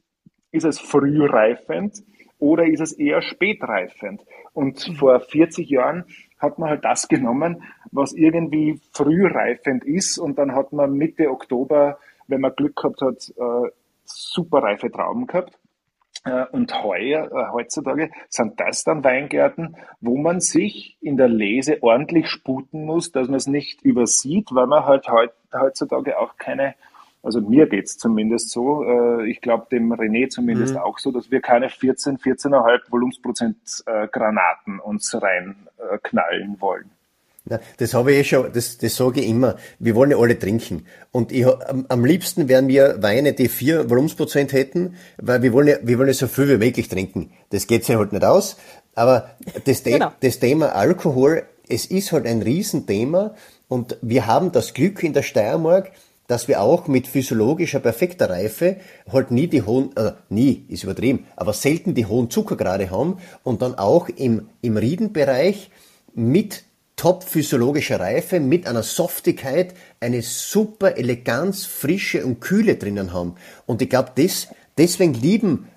ist 0.53 0.65
es 0.65 0.79
frühreifend 0.79 2.03
oder 2.39 2.67
ist 2.67 2.81
es 2.81 2.93
eher 2.93 3.23
spätreifend? 3.23 4.23
Und 4.53 4.89
mhm. 4.89 4.95
vor 4.95 5.21
40 5.21 5.69
Jahren 5.69 6.05
hat 6.39 6.59
man 6.59 6.71
halt 6.71 6.85
das 6.85 7.09
genommen, 7.09 7.63
was 7.93 8.13
irgendwie 8.13 8.81
frühreifend 8.93 9.85
ist 9.85 10.19
und 10.19 10.39
dann 10.39 10.55
hat 10.55 10.73
man 10.73 10.93
Mitte 10.93 11.31
Oktober, 11.31 11.99
wenn 12.27 12.41
man 12.41 12.55
Glück 12.55 12.77
gehabt 12.77 13.03
hat, 13.03 13.33
äh, 13.37 13.71
superreife 14.05 14.91
Trauben 14.91 15.27
gehabt. 15.27 15.60
Äh, 16.25 16.45
und 16.53 16.83
heuer, 16.83 17.31
äh, 17.33 17.53
heutzutage 17.53 18.11
sind 18.29 18.61
das 18.61 18.85
dann 18.85 19.03
Weingärten, 19.03 19.77
wo 20.01 20.19
man 20.19 20.41
sich 20.41 20.99
in 21.01 21.17
der 21.17 21.29
Lese 21.29 21.83
ordentlich 21.83 22.29
sputen 22.29 22.85
muss, 22.85 23.11
dass 23.11 23.29
man 23.29 23.37
es 23.37 23.47
nicht 23.47 23.83
übersieht, 23.83 24.49
weil 24.51 24.67
man 24.67 24.85
halt 24.85 25.07
heutzutage 25.53 26.19
auch 26.19 26.37
keine, 26.37 26.75
also 27.23 27.41
mir 27.41 27.69
geht's 27.69 27.97
zumindest 27.97 28.51
so, 28.51 28.85
äh, 28.85 29.31
ich 29.31 29.41
glaube 29.41 29.69
dem 29.73 29.91
René 29.95 30.29
zumindest 30.29 30.75
mhm. 30.75 30.81
auch 30.81 30.99
so, 30.99 31.11
dass 31.11 31.31
wir 31.31 31.41
keine 31.41 31.71
14, 31.71 32.19
14,5 32.19 32.91
Volumensprozent 32.91 33.57
Granaten 34.13 34.79
uns 34.79 35.15
reinknallen 35.15 36.61
wollen. 36.61 36.91
Na, 37.45 37.59
das 37.79 37.95
habe 37.95 38.13
ich 38.13 38.19
eh 38.19 38.25
schon, 38.25 38.53
das, 38.53 38.77
das 38.79 38.97
sage 38.97 39.21
ich 39.21 39.29
immer. 39.29 39.57
Wir 39.79 39.95
wollen 39.95 40.11
ja 40.11 40.19
alle 40.19 40.39
trinken. 40.39 40.87
Und 41.11 41.33
ich, 41.33 41.47
am, 41.47 41.87
am 41.89 42.05
liebsten 42.05 42.49
wären 42.49 42.69
wir 42.69 43.03
Weine, 43.03 43.33
die 43.33 43.49
vier 43.49 43.89
Volumensprozent 43.89 44.53
hätten, 44.53 44.97
weil 45.17 45.43
wir 45.43 45.53
wollen 45.53 45.69
ja, 45.69 45.77
wir 45.83 45.99
wollen 45.99 46.09
ja 46.09 46.15
so 46.15 46.29
viel 46.29 46.49
wie 46.49 46.59
möglich 46.59 46.89
trinken. 46.89 47.31
Das 47.49 47.67
geht 47.67 47.85
sich 47.85 47.97
halt 47.97 48.13
nicht 48.13 48.25
aus. 48.25 48.57
Aber 48.95 49.31
das, 49.65 49.83
genau. 49.83 50.13
das 50.21 50.39
Thema 50.39 50.75
Alkohol, 50.75 51.45
es 51.69 51.87
ist 51.87 52.13
halt 52.13 52.27
ein 52.27 52.43
Riesenthema 52.43 53.35
und 53.69 53.97
wir 54.03 54.27
haben 54.27 54.53
das 54.53 54.75
Glück 54.75 55.03
in 55.03 55.13
der 55.13 55.23
Steiermark, 55.23 55.93
dass 56.27 56.47
wir 56.47 56.61
auch 56.61 56.87
mit 56.87 57.09
physiologischer 57.09 57.81
perfekter 57.81 58.31
Reife 58.31 58.77
halt 59.11 59.31
nie 59.31 59.49
die 59.49 59.63
hohen, 59.63 59.97
äh, 59.97 60.13
nie 60.29 60.65
ist 60.69 60.85
übertrieben, 60.85 61.27
aber 61.35 61.53
selten 61.53 61.95
die 61.95 62.07
hohen 62.07 62.31
Zuckergrade 62.31 62.91
haben 62.91 63.19
und 63.43 63.63
dann 63.63 63.75
auch 63.77 64.09
im, 64.09 64.49
im 64.61 64.77
Riedenbereich 64.77 65.71
mit 66.15 66.65
top 67.01 67.25
physiologischer 67.25 67.99
Reife 67.99 68.41
mit 68.41 68.67
einer 68.67 68.83
Softigkeit 68.83 69.73
eine 70.01 70.21
super 70.21 70.99
Eleganz, 70.99 71.65
Frische 71.65 72.27
und 72.27 72.43
Kühle 72.43 72.77
drinnen 72.77 73.15
haben. 73.15 73.37
Und 73.65 73.81
ich 73.81 73.89
glaube, 73.89 74.11
das, 74.17 74.49
deswegen 74.77 75.15
lieben 75.15 75.69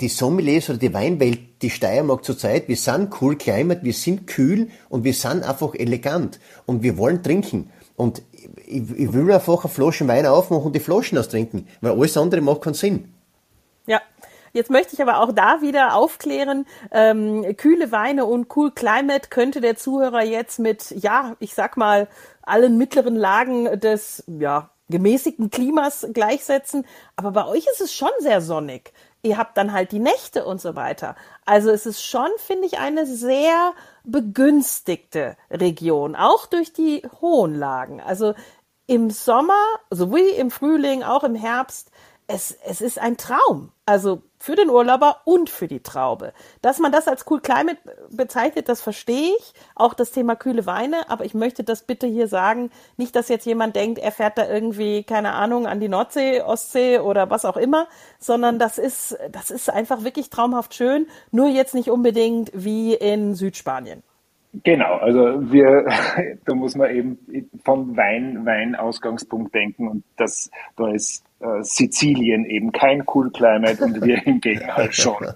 die 0.00 0.08
Sommeliers 0.08 0.68
oder 0.68 0.78
die 0.78 0.92
Weinwelt 0.92 1.62
die 1.62 1.70
Steiermark 1.70 2.24
zurzeit. 2.24 2.66
Wir 2.66 2.76
sind 2.76 3.14
cool 3.20 3.36
climate, 3.36 3.84
wir 3.84 3.92
sind 3.92 4.26
kühl 4.26 4.68
und 4.88 5.04
wir 5.04 5.14
sind 5.14 5.44
einfach 5.44 5.72
elegant 5.76 6.40
und 6.66 6.82
wir 6.82 6.98
wollen 6.98 7.22
trinken. 7.22 7.70
Und 7.94 8.22
ich, 8.66 8.90
ich 8.90 9.12
will 9.12 9.30
einfach 9.30 9.64
eine 9.64 9.72
Flasche 9.72 10.08
Wein 10.08 10.26
aufmachen 10.26 10.64
und 10.64 10.74
die 10.74 10.80
Flaschen 10.80 11.16
austrinken, 11.16 11.68
weil 11.80 11.92
alles 11.92 12.16
andere 12.16 12.40
macht 12.40 12.62
keinen 12.62 12.74
Sinn. 12.74 13.12
Jetzt 14.56 14.70
möchte 14.70 14.94
ich 14.94 15.02
aber 15.02 15.20
auch 15.20 15.32
da 15.32 15.60
wieder 15.60 15.94
aufklären, 15.94 16.64
ähm, 16.90 17.44
kühle 17.58 17.92
Weine 17.92 18.24
und 18.24 18.48
Cool 18.56 18.70
Climate 18.70 19.28
könnte 19.28 19.60
der 19.60 19.76
Zuhörer 19.76 20.22
jetzt 20.24 20.58
mit, 20.58 20.92
ja, 20.92 21.36
ich 21.40 21.54
sag 21.54 21.76
mal, 21.76 22.08
allen 22.40 22.78
mittleren 22.78 23.16
Lagen 23.16 23.78
des, 23.78 24.24
ja, 24.26 24.70
gemäßigten 24.88 25.50
Klimas 25.50 26.06
gleichsetzen. 26.10 26.86
Aber 27.16 27.32
bei 27.32 27.46
euch 27.46 27.66
ist 27.70 27.82
es 27.82 27.92
schon 27.92 28.08
sehr 28.20 28.40
sonnig. 28.40 28.94
Ihr 29.22 29.36
habt 29.36 29.58
dann 29.58 29.74
halt 29.74 29.92
die 29.92 29.98
Nächte 29.98 30.46
und 30.46 30.58
so 30.58 30.74
weiter. 30.74 31.16
Also 31.44 31.70
es 31.70 31.84
ist 31.84 32.02
schon, 32.02 32.30
finde 32.38 32.64
ich, 32.64 32.78
eine 32.78 33.04
sehr 33.04 33.74
begünstigte 34.04 35.36
Region, 35.50 36.16
auch 36.16 36.46
durch 36.46 36.72
die 36.72 37.02
hohen 37.20 37.54
Lagen. 37.54 38.00
Also 38.00 38.32
im 38.86 39.10
Sommer, 39.10 39.60
sowie 39.90 40.30
im 40.30 40.50
Frühling, 40.50 41.02
auch 41.02 41.24
im 41.24 41.34
Herbst, 41.34 41.90
es, 42.28 42.58
es 42.64 42.80
ist 42.80 42.98
ein 42.98 43.16
Traum. 43.16 43.70
Also 43.84 44.22
für 44.38 44.56
den 44.56 44.68
Urlauber 44.68 45.22
und 45.24 45.48
für 45.48 45.68
die 45.68 45.80
Traube. 45.80 46.32
Dass 46.60 46.78
man 46.80 46.90
das 46.90 47.06
als 47.06 47.24
Cool 47.30 47.40
Climate 47.40 47.78
bezeichnet, 48.10 48.68
das 48.68 48.80
verstehe 48.80 49.30
ich. 49.38 49.52
Auch 49.74 49.94
das 49.94 50.10
Thema 50.10 50.34
kühle 50.34 50.66
Weine. 50.66 51.08
Aber 51.08 51.24
ich 51.24 51.34
möchte 51.34 51.62
das 51.62 51.84
bitte 51.84 52.06
hier 52.06 52.26
sagen. 52.26 52.70
Nicht, 52.96 53.14
dass 53.14 53.28
jetzt 53.28 53.46
jemand 53.46 53.76
denkt, 53.76 53.98
er 53.98 54.12
fährt 54.12 54.38
da 54.38 54.48
irgendwie, 54.48 55.04
keine 55.04 55.32
Ahnung, 55.32 55.66
an 55.66 55.80
die 55.80 55.88
Nordsee, 55.88 56.42
Ostsee 56.42 56.98
oder 56.98 57.30
was 57.30 57.44
auch 57.44 57.56
immer, 57.56 57.86
sondern 58.18 58.58
das 58.58 58.78
ist, 58.78 59.16
das 59.30 59.50
ist 59.50 59.70
einfach 59.70 60.02
wirklich 60.02 60.30
traumhaft 60.30 60.74
schön. 60.74 61.06
Nur 61.30 61.48
jetzt 61.48 61.74
nicht 61.74 61.90
unbedingt 61.90 62.50
wie 62.54 62.94
in 62.94 63.34
Südspanien. 63.34 64.02
Genau, 64.64 64.94
also 64.96 65.50
wir, 65.52 65.86
da 66.44 66.54
muss 66.54 66.76
man 66.76 66.90
eben 66.90 67.50
vom 67.64 67.96
Wein, 67.96 68.46
Wein-Ausgangspunkt 68.46 69.54
denken 69.54 69.88
und 69.88 70.04
das, 70.16 70.50
da 70.76 70.88
ist 70.88 71.25
Sizilien 71.60 72.44
eben 72.46 72.72
kein 72.72 73.04
Cool 73.06 73.30
Climate 73.30 73.84
und 73.84 74.02
wir 74.02 74.16
hingegen 74.16 74.74
halt 74.74 74.94
schon. 74.94 75.34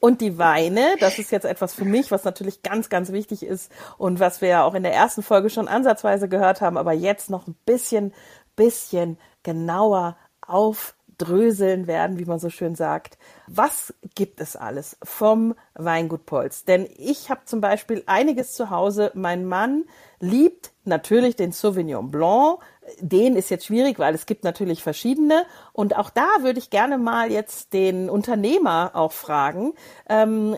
Und 0.00 0.20
die 0.20 0.38
Weine, 0.38 0.96
das 1.00 1.18
ist 1.18 1.30
jetzt 1.30 1.44
etwas 1.44 1.74
für 1.74 1.84
mich, 1.84 2.10
was 2.10 2.24
natürlich 2.24 2.62
ganz, 2.62 2.88
ganz 2.88 3.12
wichtig 3.12 3.44
ist 3.44 3.70
und 3.98 4.20
was 4.20 4.40
wir 4.40 4.48
ja 4.48 4.64
auch 4.64 4.74
in 4.74 4.82
der 4.82 4.94
ersten 4.94 5.22
Folge 5.22 5.50
schon 5.50 5.68
ansatzweise 5.68 6.28
gehört 6.28 6.60
haben, 6.60 6.76
aber 6.76 6.92
jetzt 6.92 7.30
noch 7.30 7.46
ein 7.46 7.54
bisschen, 7.66 8.12
bisschen 8.56 9.18
genauer 9.42 10.16
auf 10.40 10.94
dröseln 11.18 11.86
werden, 11.86 12.18
wie 12.18 12.24
man 12.24 12.40
so 12.40 12.50
schön 12.50 12.74
sagt. 12.74 13.16
Was 13.46 13.94
gibt 14.14 14.40
es 14.40 14.56
alles 14.56 14.96
vom 15.04 15.54
Weingut 15.74 16.26
Polz? 16.26 16.64
Denn 16.64 16.88
ich 16.96 17.30
habe 17.30 17.42
zum 17.44 17.60
Beispiel 17.60 18.02
einiges 18.06 18.54
zu 18.54 18.70
Hause. 18.70 19.12
Mein 19.14 19.44
Mann 19.46 19.84
liebt 20.18 20.71
natürlich 20.86 21.36
den 21.36 21.52
Sauvignon 21.52 22.10
Blanc. 22.10 22.60
Den 23.00 23.36
ist 23.36 23.50
jetzt 23.50 23.66
schwierig, 23.66 23.98
weil 23.98 24.14
es 24.14 24.26
gibt 24.26 24.44
natürlich 24.44 24.82
verschiedene. 24.82 25.44
Und 25.72 25.96
auch 25.96 26.10
da 26.10 26.26
würde 26.40 26.58
ich 26.58 26.70
gerne 26.70 26.98
mal 26.98 27.30
jetzt 27.30 27.72
den 27.72 28.10
Unternehmer 28.10 28.90
auch 28.94 29.12
fragen. 29.12 29.74
Ähm, 30.08 30.56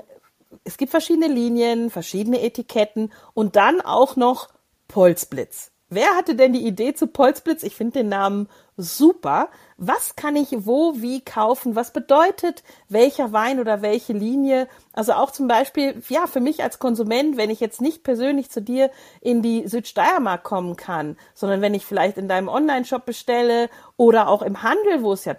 es 0.65 0.77
gibt 0.77 0.91
verschiedene 0.91 1.29
Linien, 1.29 1.91
verschiedene 1.91 2.43
Etiketten 2.43 3.13
und 3.35 3.57
dann 3.57 3.81
auch 3.81 4.17
noch 4.17 4.49
Polzblitz. 4.89 5.73
Wer 5.91 6.15
hatte 6.17 6.35
denn 6.35 6.53
die 6.53 6.67
Idee 6.67 6.95
zu 6.95 7.07
Polzblitz? 7.07 7.63
Ich 7.63 7.77
finde 7.77 8.01
den 8.01 8.09
Namen 8.09 8.49
super. 8.77 9.49
Was 9.77 10.17
kann 10.17 10.37
ich 10.37 10.49
wo, 10.67 10.95
wie 10.97 11.21
kaufen? 11.21 11.77
Was 11.77 11.93
bedeutet 11.93 12.63
welcher 12.89 13.33
Wein 13.33 13.61
oder 13.61 13.83
welche 13.83 14.13
Linie? 14.13 14.69
Also 14.93 15.13
auch 15.13 15.31
zum 15.31 15.49
Beispiel, 15.49 16.03
ja, 16.09 16.27
für 16.27 16.41
mich 16.41 16.63
als 16.63 16.79
Konsument, 16.79 17.37
wenn 17.37 17.51
ich 17.51 17.61
jetzt 17.61 17.81
nicht 17.81 18.03
persönlich 18.03 18.51
zu 18.51 18.63
dir 18.63 18.91
in 19.21 19.43
die 19.43 19.67
Südsteiermark 19.67 20.43
kommen 20.45 20.77
kann, 20.77 21.17
sondern 21.35 21.61
wenn 21.61 21.75
ich 21.75 21.87
vielleicht 21.87 22.19
in 22.19 22.29
deinem 22.29 22.49
Online-Shop 22.49 23.05
bestelle 23.05 23.69
oder 23.97 24.29
auch 24.29 24.43
im 24.43 24.63
Handel, 24.63 25.03
wo 25.03 25.13
es 25.13 25.25
ja 25.25 25.37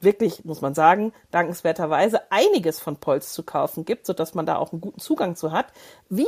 wirklich, 0.00 0.44
muss 0.44 0.60
man 0.60 0.74
sagen, 0.74 1.12
dankenswerterweise 1.30 2.20
einiges 2.30 2.80
von 2.80 2.96
Polz 2.96 3.32
zu 3.32 3.42
kaufen 3.42 3.84
gibt, 3.84 4.06
sodass 4.06 4.34
man 4.34 4.46
da 4.46 4.56
auch 4.56 4.72
einen 4.72 4.80
guten 4.80 5.00
Zugang 5.00 5.36
zu 5.36 5.52
hat. 5.52 5.66
Wie 6.08 6.26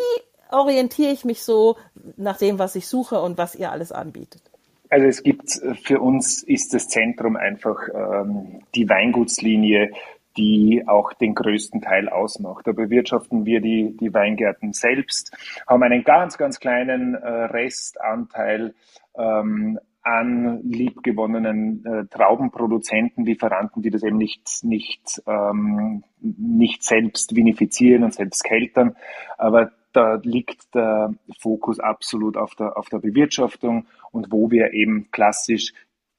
orientiere 0.50 1.10
ich 1.10 1.24
mich 1.24 1.42
so 1.42 1.76
nach 2.16 2.38
dem, 2.38 2.58
was 2.58 2.76
ich 2.76 2.86
suche 2.88 3.20
und 3.20 3.36
was 3.36 3.54
ihr 3.54 3.72
alles 3.72 3.92
anbietet? 3.92 4.42
Also 4.90 5.06
es 5.06 5.22
gibt 5.22 5.50
für 5.82 6.00
uns 6.00 6.42
ist 6.42 6.74
das 6.74 6.88
Zentrum 6.88 7.36
einfach 7.36 7.88
ähm, 7.92 8.62
die 8.74 8.88
Weingutslinie, 8.88 9.90
die 10.36 10.84
auch 10.86 11.12
den 11.12 11.34
größten 11.34 11.80
Teil 11.80 12.08
ausmacht. 12.08 12.66
Da 12.66 12.72
bewirtschaften 12.72 13.46
wir 13.46 13.60
die, 13.60 13.96
die 13.98 14.12
Weingärten 14.12 14.72
selbst, 14.72 15.36
haben 15.66 15.82
einen 15.82 16.04
ganz, 16.04 16.38
ganz 16.38 16.58
kleinen 16.58 17.14
äh, 17.14 17.28
Restanteil 17.28 18.74
ähm, 19.16 19.78
an 20.02 20.60
liebgewonnenen 20.64 21.84
äh, 21.86 22.04
Traubenproduzenten, 22.06 23.24
Lieferanten, 23.24 23.82
die 23.82 23.90
das 23.90 24.02
eben 24.02 24.18
nicht, 24.18 24.62
nicht, 24.62 25.22
ähm, 25.26 26.04
nicht 26.20 26.82
selbst 26.82 27.34
vinifizieren 27.34 28.04
und 28.04 28.12
selbst 28.12 28.44
keltern. 28.44 28.96
Aber 29.38 29.72
da 29.94 30.20
liegt 30.22 30.74
der 30.74 31.14
Fokus 31.40 31.80
absolut 31.80 32.36
auf 32.36 32.54
der, 32.54 32.76
auf 32.76 32.88
der 32.88 32.98
Bewirtschaftung 32.98 33.86
und 34.10 34.30
wo 34.30 34.50
wir 34.50 34.72
eben 34.72 35.10
klassisch 35.10 35.72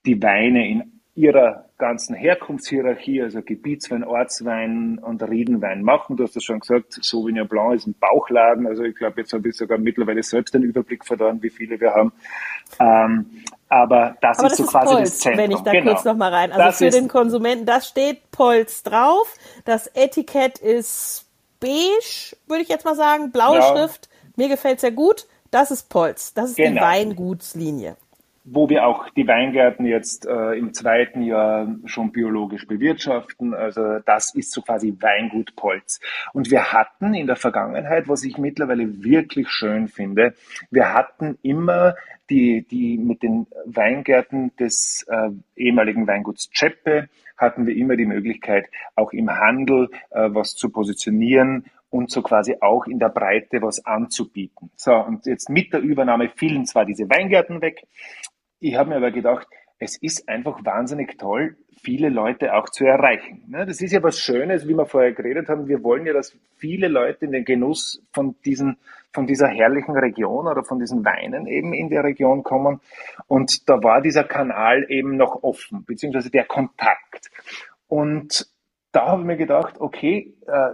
die 0.06 0.22
Weine 0.22 0.68
in 0.68 0.96
ihrer 1.16 1.66
ganzen 1.78 2.14
Herkunftshierarchie, 2.14 3.22
also 3.22 3.42
Gebietswein, 3.42 4.04
Ortswein 4.04 5.00
und 5.00 5.24
Riedenwein 5.24 5.82
machen. 5.82 6.18
Du 6.18 6.24
hast 6.24 6.36
das 6.36 6.44
schon 6.44 6.60
gesagt, 6.60 6.94
Sauvignon 7.02 7.48
Blanc 7.48 7.74
ist 7.74 7.88
ein 7.88 7.96
Bauchladen. 7.98 8.68
Also 8.68 8.84
ich 8.84 8.96
glaube, 8.96 9.22
jetzt 9.22 9.32
habe 9.32 9.48
ich 9.48 9.56
sogar 9.56 9.78
mittlerweile 9.78 10.22
selbst 10.24 10.54
den 10.54 10.64
Überblick 10.64 11.06
verloren, 11.06 11.42
wie 11.42 11.50
viele 11.50 11.80
wir 11.80 11.94
haben. 11.94 12.12
Ähm, 12.80 13.44
aber 13.70 14.18
das 14.22 14.40
aber 14.40 14.48
ist 14.48 14.52
das 14.52 14.58
so 14.58 14.64
ist 14.66 14.72
quasi 14.72 14.94
Polz, 14.94 15.10
das 15.10 15.20
Zentrum. 15.20 15.44
Wenn 15.44 15.52
ich 15.52 15.60
da 15.60 15.72
genau. 15.72 15.92
kurz 15.94 16.06
noch 16.06 16.18
mal 16.18 16.34
rein. 16.34 16.52
Also 16.52 16.66
das 16.66 16.78
für 16.80 16.90
den 16.90 17.08
Konsumenten, 17.08 17.66
das 17.66 17.88
steht 17.88 18.32
Polz 18.32 18.84
drauf. 18.84 19.34
Das 19.64 19.88
Etikett 19.88 20.60
ist 20.60 21.25
beige, 21.60 22.36
würde 22.48 22.64
ich 22.64 22.70
jetzt 22.70 22.86
mal 22.86 22.96
sagen, 22.96 23.32
blaue 23.32 23.58
ja. 23.58 23.72
Schrift. 23.72 24.10
Mir 24.36 24.50
gefällt 24.50 24.80
sehr 24.80 24.92
gut. 24.92 25.28
Das 25.52 25.72
ist 25.72 25.90
Polz. 25.90 26.34
Das 26.34 26.50
ist 26.52 26.58
genau. 26.58 26.74
die 26.74 26.82
Weingutslinie 26.82 27.96
wo 28.46 28.70
wir 28.70 28.86
auch 28.86 29.10
die 29.10 29.28
Weingärten 29.28 29.86
jetzt 29.86 30.28
äh, 30.28 30.54
im 30.54 30.72
zweiten 30.74 31.24
Jahr 31.24 31.68
schon 31.86 32.12
biologisch 32.12 32.68
bewirtschaften. 32.68 33.56
Also 33.56 34.00
das 34.06 34.36
ist 34.36 34.52
so 34.52 34.62
quasi 34.62 34.96
Weingut 35.00 35.56
Polz. 35.56 36.00
Und 36.32 36.52
wir 36.52 36.72
hatten 36.72 37.16
in 37.16 37.26
der 37.26 37.36
Vergangenheit, 37.36 38.08
was 38.08 38.24
ich 38.24 38.38
mittlerweile 38.38 39.04
wirklich 39.04 39.50
schön 39.50 39.88
finde, 39.88 40.36
wir 40.70 40.94
hatten 40.94 41.40
immer 41.42 41.96
die, 42.30 42.66
die 42.70 42.98
mit 42.98 43.24
den 43.24 43.48
Weingärten 43.66 44.56
des 44.58 45.06
äh, 45.10 45.30
ehemaligen 45.56 46.08
Weinguts 46.08 46.50
Czeppe 46.52 47.10
hatten 47.38 47.68
wir 47.68 47.76
immer 47.76 47.98
die 47.98 48.06
Möglichkeit, 48.06 48.70
auch 48.96 49.12
im 49.12 49.30
Handel 49.30 49.90
äh, 50.12 50.30
was 50.32 50.56
zu 50.56 50.70
positionieren 50.70 51.66
und 51.90 52.12
so 52.12 52.22
quasi 52.22 52.58
auch 52.62 52.88
in 52.88 53.00
der 53.00 53.10
Breite 53.10 53.62
was 53.62 53.86
anzubieten. 53.86 54.70
So, 54.76 54.94
und 54.94 55.26
jetzt 55.26 55.50
mit 55.50 55.74
der 55.74 55.82
Übernahme 55.82 56.30
fielen 56.30 56.66
zwar 56.66 56.86
diese 56.86 57.10
Weingärten 57.10 57.62
weg, 57.62 57.86
ich 58.68 58.76
habe 58.76 58.90
mir 58.90 58.98
aber 58.98 59.12
gedacht, 59.12 59.48
es 59.78 59.98
ist 59.98 60.28
einfach 60.30 60.64
wahnsinnig 60.64 61.18
toll, 61.18 61.58
viele 61.84 62.10
Leute 62.10 62.56
auch 62.56 62.70
zu 62.70 62.86
erreichen. 62.86 63.44
Ne, 63.48 63.66
das 63.66 63.82
ist 63.82 63.92
ja 63.92 64.02
was 64.02 64.20
Schönes, 64.20 64.68
wie 64.68 64.74
wir 64.74 64.86
vorher 64.86 65.12
geredet 65.12 65.50
haben. 65.50 65.68
Wir 65.68 65.84
wollen 65.84 66.06
ja, 66.06 66.14
dass 66.14 66.36
viele 66.58 66.88
Leute 66.88 67.26
in 67.26 67.32
den 67.32 67.46
Genuss 67.46 68.02
von 68.12 68.36
diesen, 68.46 68.78
von 69.12 69.28
dieser 69.28 69.48
herrlichen 69.48 69.96
Region 69.96 70.48
oder 70.48 70.64
von 70.64 70.80
diesen 70.80 71.06
Weinen 71.06 71.46
eben 71.46 71.74
in 71.74 71.90
der 71.90 72.04
Region 72.04 72.44
kommen. 72.44 72.80
Und 73.28 73.70
da 73.70 73.84
war 73.84 74.02
dieser 74.02 74.24
Kanal 74.24 74.86
eben 74.90 75.18
noch 75.18 75.44
offen, 75.44 75.84
beziehungsweise 75.86 76.32
der 76.32 76.46
Kontakt. 76.46 77.30
Und 77.88 78.48
da 78.94 79.08
habe 79.08 79.22
ich 79.22 79.28
mir 79.28 79.38
gedacht, 79.38 79.76
okay, 79.80 80.34
äh, 80.48 80.70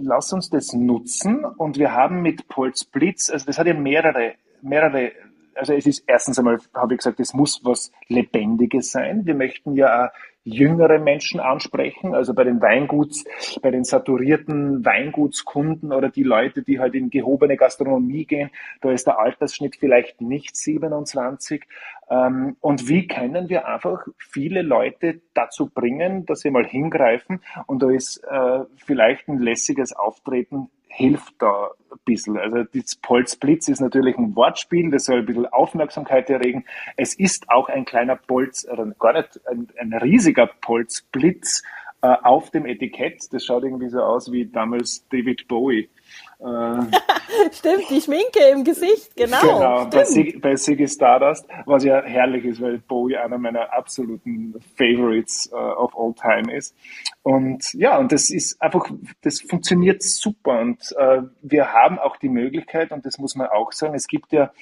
lass 0.00 0.32
uns 0.32 0.48
das 0.48 0.72
nutzen. 0.72 1.44
Und 1.44 1.78
wir 1.78 1.92
haben 1.92 2.22
mit 2.22 2.48
Polz 2.48 2.84
Blitz, 2.84 3.28
also 3.28 3.44
das 3.44 3.58
hat 3.58 3.66
ja 3.66 3.74
mehrere, 3.74 4.34
mehrere 4.62 5.12
also 5.56 5.72
es 5.72 5.86
ist 5.86 6.04
erstens 6.06 6.38
einmal, 6.38 6.58
habe 6.74 6.94
ich 6.94 6.98
gesagt, 6.98 7.20
es 7.20 7.34
muss 7.34 7.60
was 7.64 7.90
Lebendiges 8.08 8.90
sein. 8.90 9.26
Wir 9.26 9.34
möchten 9.34 9.74
ja 9.74 10.06
auch 10.06 10.10
jüngere 10.46 11.00
Menschen 11.00 11.40
ansprechen, 11.40 12.14
also 12.14 12.32
bei 12.32 12.44
den 12.44 12.62
Weinguts, 12.62 13.24
bei 13.62 13.72
den 13.72 13.82
saturierten 13.82 14.84
Weingutskunden 14.84 15.92
oder 15.92 16.08
die 16.08 16.22
Leute, 16.22 16.62
die 16.62 16.78
halt 16.78 16.94
in 16.94 17.10
gehobene 17.10 17.56
Gastronomie 17.56 18.26
gehen, 18.26 18.50
da 18.80 18.92
ist 18.92 19.08
der 19.08 19.18
Altersschnitt 19.18 19.74
vielleicht 19.74 20.20
nicht 20.20 20.56
27. 20.56 21.64
Ähm, 22.08 22.56
und 22.60 22.88
wie 22.88 23.08
können 23.08 23.48
wir 23.48 23.66
einfach 23.66 24.06
viele 24.18 24.62
Leute 24.62 25.20
dazu 25.34 25.68
bringen, 25.68 26.26
dass 26.26 26.40
sie 26.40 26.50
mal 26.50 26.64
hingreifen 26.64 27.40
und 27.66 27.82
da 27.82 27.90
ist 27.90 28.18
äh, 28.18 28.60
vielleicht 28.76 29.28
ein 29.28 29.38
lässiges 29.38 29.94
Auftreten 29.94 30.70
hilft 30.96 31.34
da 31.42 31.70
ein 31.92 31.98
bisschen. 32.06 32.38
Also 32.38 32.64
das 32.72 32.96
Polzblitz 32.96 33.68
ist 33.68 33.80
natürlich 33.80 34.16
ein 34.16 34.34
Wortspiel, 34.34 34.90
das 34.90 35.04
soll 35.04 35.18
ein 35.18 35.26
bisschen 35.26 35.46
Aufmerksamkeit 35.46 36.30
erregen. 36.30 36.64
Es 36.96 37.14
ist 37.14 37.50
auch 37.50 37.68
ein 37.68 37.84
kleiner 37.84 38.16
Polz, 38.16 38.66
gar 38.98 39.12
nicht 39.12 39.40
ein, 39.46 39.68
ein 39.78 39.92
riesiger 39.92 40.46
Polzblitz 40.46 41.62
äh, 42.00 42.08
auf 42.22 42.50
dem 42.50 42.64
Etikett. 42.64 43.30
Das 43.30 43.44
schaut 43.44 43.64
irgendwie 43.64 43.90
so 43.90 44.00
aus 44.00 44.32
wie 44.32 44.46
damals 44.46 45.06
David 45.10 45.46
Bowie. 45.48 45.90
Äh, 46.38 46.44
stimmt, 47.52 47.90
die 47.90 48.00
Schminke 48.00 48.40
im 48.52 48.62
Gesicht, 48.62 49.16
genau. 49.16 49.40
Genau, 49.40 49.86
bei, 49.86 50.04
Sig 50.04 50.40
bei 50.40 50.56
Siggy 50.56 50.86
Stardust, 50.86 51.46
was 51.64 51.84
ja 51.84 52.02
herrlich 52.02 52.44
ist, 52.44 52.60
weil 52.60 52.78
Bowie 52.78 53.16
einer 53.16 53.38
meiner 53.38 53.72
absoluten 53.72 54.54
Favorites 54.76 55.50
uh, 55.52 55.56
of 55.56 55.96
all 55.96 56.14
time 56.14 56.54
ist. 56.54 56.76
Und 57.22 57.72
ja, 57.74 57.98
und 57.98 58.12
das 58.12 58.30
ist 58.30 58.60
einfach, 58.60 58.90
das 59.22 59.40
funktioniert 59.40 60.02
super. 60.02 60.60
Und 60.60 60.94
uh, 61.00 61.22
wir 61.42 61.72
haben 61.72 61.98
auch 61.98 62.16
die 62.16 62.28
Möglichkeit, 62.28 62.92
und 62.92 63.06
das 63.06 63.18
muss 63.18 63.34
man 63.34 63.48
auch 63.48 63.72
sagen, 63.72 63.94
es 63.94 64.06
gibt 64.06 64.32
ja 64.32 64.52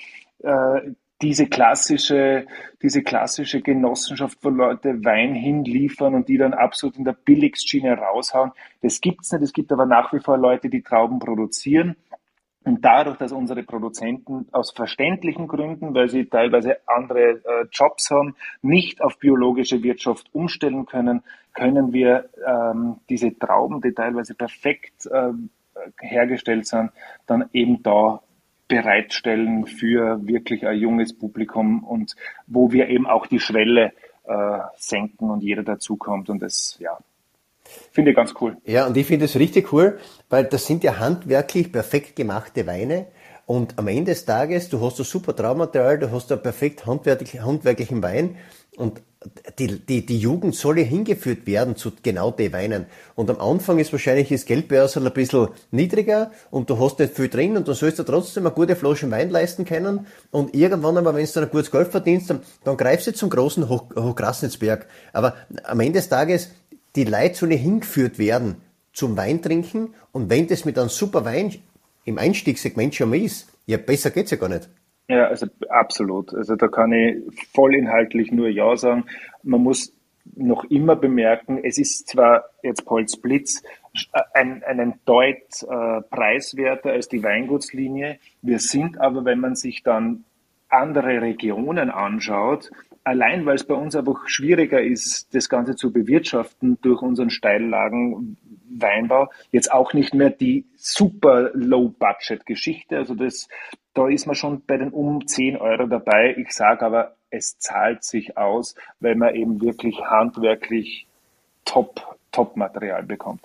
uh, 0.44 0.78
diese 1.22 1.46
klassische, 1.46 2.46
diese 2.82 3.02
klassische 3.02 3.60
Genossenschaft, 3.60 4.38
wo 4.42 4.48
Leute 4.50 5.04
Wein 5.04 5.34
hinliefern 5.34 6.14
und 6.14 6.28
die 6.28 6.38
dann 6.38 6.54
absolut 6.54 6.96
in 6.96 7.04
der 7.04 7.12
Billigschiene 7.12 7.96
raushauen. 7.96 8.52
Das 8.82 9.00
gibt's 9.00 9.32
nicht. 9.32 9.42
Es 9.42 9.52
gibt 9.52 9.72
aber 9.72 9.86
nach 9.86 10.12
wie 10.12 10.20
vor 10.20 10.36
Leute, 10.36 10.68
die 10.68 10.82
Trauben 10.82 11.18
produzieren. 11.18 11.96
Und 12.64 12.82
dadurch, 12.82 13.18
dass 13.18 13.32
unsere 13.32 13.62
Produzenten 13.62 14.48
aus 14.52 14.72
verständlichen 14.72 15.48
Gründen, 15.48 15.94
weil 15.94 16.08
sie 16.08 16.24
teilweise 16.24 16.78
andere 16.86 17.42
äh, 17.44 17.66
Jobs 17.70 18.10
haben, 18.10 18.36
nicht 18.62 19.02
auf 19.02 19.18
biologische 19.18 19.82
Wirtschaft 19.82 20.30
umstellen 20.32 20.86
können, 20.86 21.22
können 21.52 21.92
wir 21.92 22.30
ähm, 22.46 23.00
diese 23.10 23.38
Trauben, 23.38 23.82
die 23.82 23.92
teilweise 23.92 24.34
perfekt 24.34 25.06
äh, 25.06 25.32
hergestellt 26.00 26.66
sind, 26.66 26.90
dann 27.26 27.50
eben 27.52 27.82
da 27.82 28.22
bereitstellen 28.68 29.66
für 29.66 30.26
wirklich 30.26 30.66
ein 30.66 30.78
junges 30.78 31.16
Publikum 31.16 31.84
und 31.84 32.14
wo 32.46 32.72
wir 32.72 32.88
eben 32.88 33.06
auch 33.06 33.26
die 33.26 33.40
Schwelle 33.40 33.92
äh, 34.24 34.58
senken 34.76 35.30
und 35.30 35.42
jeder 35.42 35.62
dazukommt 35.62 36.30
und 36.30 36.40
das, 36.40 36.76
ja, 36.80 36.98
finde 37.92 38.12
ich 38.12 38.16
ganz 38.16 38.34
cool. 38.40 38.56
Ja, 38.64 38.86
und 38.86 38.96
ich 38.96 39.06
finde 39.06 39.26
es 39.26 39.38
richtig 39.38 39.72
cool, 39.72 39.98
weil 40.30 40.44
das 40.44 40.66
sind 40.66 40.82
ja 40.82 40.98
handwerklich 40.98 41.72
perfekt 41.72 42.16
gemachte 42.16 42.66
Weine 42.66 43.08
und 43.46 43.78
am 43.78 43.88
Ende 43.88 44.12
des 44.12 44.24
Tages, 44.24 44.70
du 44.70 44.80
hast 44.80 44.98
ein 44.98 45.04
super 45.04 45.36
Traumaterial, 45.36 45.98
du 45.98 46.10
hast 46.10 46.32
einen 46.32 46.42
perfekt 46.42 46.86
handwerklichen 46.86 48.02
Wein 48.02 48.36
und 48.76 49.02
die, 49.58 49.78
die, 49.78 50.04
die 50.04 50.18
Jugend 50.18 50.54
soll 50.54 50.78
ja 50.78 50.84
hingeführt 50.84 51.46
werden 51.46 51.76
zu 51.76 51.92
genau 52.02 52.30
den 52.30 52.52
Weinen. 52.52 52.86
Und 53.14 53.30
am 53.30 53.40
Anfang 53.40 53.78
ist 53.78 53.92
wahrscheinlich 53.92 54.28
das 54.28 54.44
Geldbörsel 54.44 55.06
ein 55.06 55.12
bisschen 55.12 55.48
niedriger 55.70 56.30
und 56.50 56.68
du 56.70 56.78
hast 56.78 56.98
nicht 56.98 57.14
viel 57.14 57.28
drin 57.28 57.56
und 57.56 57.66
du 57.66 57.72
sollst 57.72 57.98
dir 57.98 58.04
trotzdem 58.04 58.46
eine 58.46 58.54
gute 58.54 58.76
Flasche 58.76 59.10
Wein 59.10 59.30
leisten 59.30 59.64
können. 59.64 60.06
Und 60.30 60.54
irgendwann 60.54 60.98
einmal, 60.98 61.14
wenn 61.14 61.24
du 61.24 61.32
dann 61.32 61.44
ein 61.44 61.50
gutes 61.50 61.70
Geld 61.70 61.88
verdienst, 61.88 62.30
dann, 62.30 62.40
dann 62.64 62.76
greifst 62.76 63.06
du 63.06 63.14
zum 63.14 63.30
großen 63.30 63.68
Hoch, 63.68 63.84
Hochgrasnitzberg. 63.96 64.86
Aber 65.12 65.34
am 65.64 65.80
Ende 65.80 65.98
des 66.00 66.08
Tages, 66.08 66.50
die 66.96 67.04
Leute 67.04 67.34
sollen 67.34 67.58
hingeführt 67.58 68.18
werden 68.18 68.56
zum 68.92 69.16
Weintrinken 69.16 69.94
und 70.12 70.30
wenn 70.30 70.46
das 70.46 70.64
mit 70.64 70.78
einem 70.78 70.88
super 70.88 71.24
Wein 71.24 71.54
im 72.04 72.18
Einstiegssegment 72.18 72.94
schon 72.94 73.10
mal 73.10 73.20
ist, 73.20 73.46
ja, 73.66 73.78
besser 73.78 74.10
geht's 74.10 74.30
ja 74.30 74.36
gar 74.36 74.48
nicht. 74.48 74.68
Ja, 75.08 75.26
also 75.26 75.46
absolut. 75.68 76.34
Also 76.34 76.56
da 76.56 76.68
kann 76.68 76.92
ich 76.92 77.46
vollinhaltlich 77.52 78.32
nur 78.32 78.48
Ja 78.48 78.76
sagen. 78.76 79.04
Man 79.42 79.62
muss 79.62 79.92
noch 80.36 80.64
immer 80.64 80.96
bemerken, 80.96 81.60
es 81.62 81.76
ist 81.76 82.08
zwar 82.08 82.44
jetzt 82.62 82.86
Polz 82.86 83.16
Blitz 83.16 83.62
ein, 84.32 84.62
einen 84.64 84.94
Deut 85.04 85.62
äh, 85.62 86.00
preiswerter 86.10 86.90
als 86.90 87.08
die 87.08 87.22
Weingutslinie. 87.22 88.18
Wir 88.40 88.58
sind 88.58 88.98
aber, 88.98 89.24
wenn 89.24 89.40
man 89.40 89.54
sich 89.54 89.82
dann 89.82 90.24
andere 90.68 91.20
Regionen 91.20 91.90
anschaut, 91.90 92.70
allein 93.04 93.44
weil 93.46 93.56
es 93.56 93.64
bei 93.64 93.74
uns 93.74 93.94
einfach 93.94 94.26
schwieriger 94.26 94.82
ist, 94.82 95.34
das 95.34 95.48
Ganze 95.48 95.76
zu 95.76 95.92
bewirtschaften 95.92 96.78
durch 96.80 97.02
unseren 97.02 97.30
Steillagen 97.30 98.36
Weinbau, 98.80 99.30
jetzt 99.50 99.72
auch 99.72 99.92
nicht 99.92 100.14
mehr 100.14 100.30
die 100.30 100.66
super 100.76 101.50
Low-Budget-Geschichte. 101.54 102.96
Also 102.96 103.14
das, 103.14 103.48
da 103.94 104.08
ist 104.08 104.26
man 104.26 104.34
schon 104.34 104.62
bei 104.66 104.76
den 104.76 104.90
um 104.90 105.26
10 105.26 105.56
Euro 105.56 105.86
dabei. 105.86 106.34
Ich 106.36 106.52
sage 106.52 106.84
aber, 106.84 107.14
es 107.30 107.58
zahlt 107.58 108.04
sich 108.04 108.36
aus, 108.36 108.74
weil 109.00 109.16
man 109.16 109.34
eben 109.34 109.60
wirklich 109.60 110.00
handwerklich 110.04 111.06
top, 111.64 112.16
top 112.32 112.56
Material 112.56 113.02
bekommt. 113.02 113.40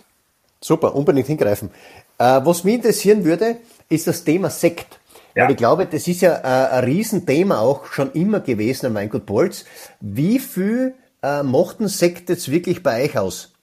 Super, 0.61 0.95
unbedingt 0.95 1.27
hingreifen. 1.27 1.69
Äh, 2.17 2.41
was 2.43 2.63
mich 2.63 2.75
interessieren 2.75 3.23
würde, 3.23 3.57
ist 3.87 4.07
das 4.07 4.23
Thema 4.23 4.49
Sekt. 4.49 4.99
Ja. 5.35 5.43
Weil 5.43 5.51
ich 5.51 5.57
glaube, 5.57 5.85
das 5.85 6.07
ist 6.07 6.21
ja 6.21 6.35
äh, 6.37 6.77
ein 6.77 6.83
Riesenthema 6.83 7.59
auch 7.59 7.85
schon 7.85 8.11
immer 8.11 8.41
gewesen 8.41 8.87
am 8.87 8.95
Weingut 8.95 9.25
Bolz. 9.25 9.65
Wie 10.01 10.39
viel 10.39 10.95
äh, 11.23 11.43
macht 11.43 11.79
ein 11.79 11.87
Sekt 11.87 12.29
jetzt 12.29 12.51
wirklich 12.51 12.83
bei 12.83 13.05
euch 13.05 13.17
aus? 13.17 13.53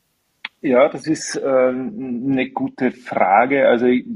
Ja, 0.61 0.89
das 0.89 1.07
ist 1.07 1.37
äh, 1.37 1.47
eine 1.47 2.51
gute 2.51 2.91
Frage. 2.91 3.69
Also 3.69 3.87
ich, 3.87 4.07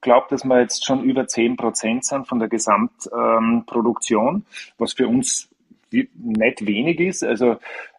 glaube, 0.00 0.28
dass 0.30 0.44
wir 0.44 0.60
jetzt 0.60 0.84
schon 0.84 1.02
über 1.02 1.26
10 1.26 1.56
Prozent 1.56 2.04
sind 2.04 2.28
von 2.28 2.38
der 2.38 2.48
Gesamtproduktion, 2.48 4.34
ähm, 4.36 4.44
was 4.78 4.92
für 4.92 5.08
uns 5.08 5.50
nicht 5.90 6.66
wenig 6.66 7.00
ist. 7.00 7.24
Also 7.24 7.56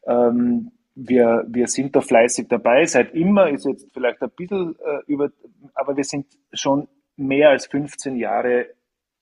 ähm, 0.07 0.71
wir, 0.95 1.45
wir 1.47 1.67
sind 1.67 1.95
da 1.95 2.01
fleißig 2.01 2.47
dabei. 2.47 2.85
Seit 2.85 3.13
immer 3.13 3.49
ist 3.49 3.65
jetzt 3.65 3.91
vielleicht 3.93 4.21
ein 4.21 4.31
bisschen 4.31 4.75
äh, 4.79 5.01
über, 5.07 5.29
aber 5.73 5.97
wir 5.97 6.03
sind 6.03 6.25
schon 6.53 6.87
mehr 7.15 7.49
als 7.49 7.67
15 7.67 8.15
Jahre 8.15 8.67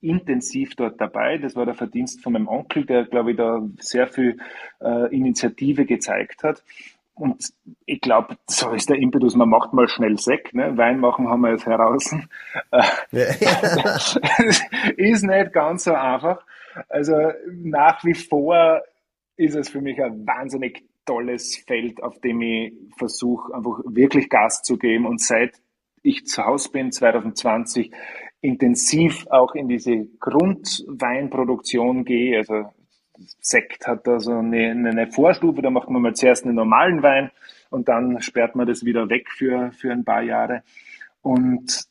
intensiv 0.02 0.76
dort 0.76 1.02
dabei. 1.02 1.38
Das 1.38 1.56
war 1.56 1.66
der 1.66 1.76
Verdienst 1.76 2.22
von 2.22 2.34
meinem 2.34 2.48
Onkel, 2.48 2.86
der, 2.86 3.06
glaube 3.06 3.32
ich, 3.32 3.38
da 3.38 3.68
sehr 3.80 4.08
viel 4.08 4.38
äh, 4.80 5.16
Initiative 5.16 5.86
gezeigt 5.86 6.44
hat. 6.44 6.64
Und 7.18 7.52
ich 7.86 8.00
glaube, 8.00 8.38
so 8.48 8.72
ist 8.72 8.90
der 8.90 8.98
Impetus, 8.98 9.36
man 9.36 9.50
macht 9.50 9.74
mal 9.74 9.88
schnell 9.88 10.18
Sekt, 10.20 10.54
ne? 10.54 10.78
Wein 10.78 11.00
machen 11.00 11.28
haben 11.28 11.42
wir 11.42 11.52
jetzt 11.52 11.66
heraus. 11.66 12.14
ist 14.98 15.24
nicht 15.24 15.54
ganz 15.54 15.86
so 15.86 15.94
einfach. 15.94 16.46
Also 16.90 17.16
nach 17.50 18.04
wie 18.04 18.14
vor 18.14 18.82
ist 19.36 19.56
es 19.56 19.70
für 19.70 19.82
mich 19.82 20.02
ein 20.02 20.28
wahnsinnig 20.28 20.84
tolles 21.06 21.58
Feld, 21.66 22.04
auf 22.04 22.20
dem 22.20 22.42
ich 22.42 22.74
versuche, 22.98 23.54
einfach 23.54 23.80
wirklich 23.86 24.30
Gas 24.30 24.62
zu 24.62 24.78
geben. 24.78 25.08
Und 25.08 25.22
seit 25.22 25.60
ich 26.04 26.26
zu 26.26 26.46
Hause 26.46 26.70
bin, 26.72 26.92
2020, 26.92 27.92
intensiv 28.42 29.26
auch 29.30 29.56
in 29.56 29.68
diese 29.68 30.06
Grundweinproduktion 30.20 32.06
gehe. 32.06 32.38
Also 32.38 32.70
Sekt 33.40 33.88
hat 33.88 34.08
da 34.08 34.20
so 34.20 34.34
eine, 34.34 34.72
eine 34.72 35.08
Vorstufe, 35.08 35.62
da 35.62 35.70
macht 35.70 35.90
man 35.90 36.02
mal 36.02 36.16
zuerst 36.16 36.46
einen 36.46 36.56
normalen 36.56 37.04
Wein 37.04 37.32
und 37.70 37.88
dann 37.88 38.22
sperrt 38.22 38.56
man 38.56 38.68
das 38.68 38.86
wieder 38.86 39.10
weg 39.10 39.30
für, 39.30 39.72
für 39.72 39.92
ein 39.92 40.06
paar 40.06 40.22
Jahre. 40.22 40.64
Und 41.22 41.88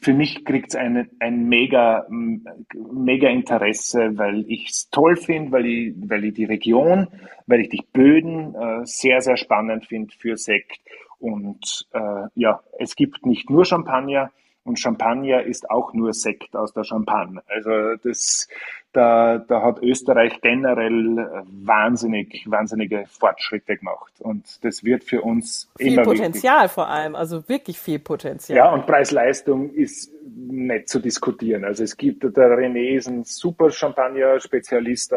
für 0.00 0.12
mich 0.12 0.44
kriegt 0.44 0.68
es 0.68 0.76
ein, 0.76 1.10
ein 1.20 1.48
mega, 1.48 2.06
mega 2.08 3.28
Interesse, 3.28 4.18
weil 4.18 4.44
ich 4.48 4.68
es 4.68 4.90
toll 4.90 5.16
finde, 5.16 5.52
weil 5.52 5.66
ich, 5.66 5.94
weil 5.96 6.24
ich 6.24 6.34
die 6.34 6.44
Region, 6.44 7.08
weil 7.46 7.60
ich 7.60 7.70
die 7.70 7.84
Böden 7.92 8.54
äh, 8.54 8.84
sehr, 8.84 9.20
sehr 9.22 9.36
spannend 9.36 9.86
finde 9.86 10.14
für 10.16 10.36
Sekt. 10.36 10.80
Und 11.18 11.86
äh, 11.92 12.28
ja, 12.34 12.60
es 12.78 12.94
gibt 12.94 13.24
nicht 13.24 13.48
nur 13.48 13.64
Champagner, 13.64 14.30
und 14.66 14.78
Champagner 14.78 15.42
ist 15.42 15.70
auch 15.70 15.94
nur 15.94 16.12
Sekt 16.12 16.56
aus 16.56 16.72
der 16.72 16.84
Champagne. 16.84 17.40
Also 17.46 17.96
das, 18.02 18.48
da, 18.92 19.38
da 19.38 19.62
hat 19.62 19.82
Österreich 19.82 20.40
generell 20.40 21.44
wahnsinnig, 21.62 22.44
wahnsinnige 22.46 23.04
Fortschritte 23.08 23.76
gemacht. 23.76 24.12
Und 24.18 24.64
das 24.64 24.82
wird 24.82 25.04
für 25.04 25.22
uns 25.22 25.70
viel 25.76 25.92
immer 25.92 26.02
Potenzial 26.02 26.64
wichtig. 26.64 26.72
vor 26.72 26.88
allem, 26.88 27.14
also 27.14 27.48
wirklich 27.48 27.78
viel 27.78 28.00
Potenzial. 28.00 28.56
Ja, 28.56 28.72
und 28.72 28.86
Preis-Leistung 28.86 29.72
ist 29.72 30.12
nicht 30.34 30.88
zu 30.88 30.98
diskutieren. 30.98 31.64
Also 31.64 31.84
es 31.84 31.96
gibt, 31.96 32.24
der 32.24 32.30
René 32.32 32.96
ist 32.96 33.08
ein 33.08 33.24
super 33.24 33.70
Champagner-Spezialist, 33.70 35.14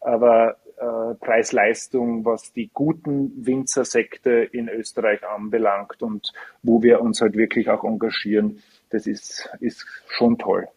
aber 0.00 0.56
äh, 0.78 1.14
Preis-Leistung, 1.14 2.24
was 2.24 2.52
die 2.52 2.70
guten 2.72 3.32
Winzersekte 3.46 4.30
in 4.30 4.68
Österreich 4.68 5.26
anbelangt 5.26 6.02
und 6.02 6.32
wo 6.62 6.82
wir 6.82 7.00
uns 7.00 7.20
halt 7.20 7.36
wirklich 7.36 7.68
auch 7.68 7.84
engagieren, 7.84 8.62
das 8.90 9.06
ist, 9.06 9.48
ist 9.60 9.86
schon 10.08 10.38
toll. 10.38 10.68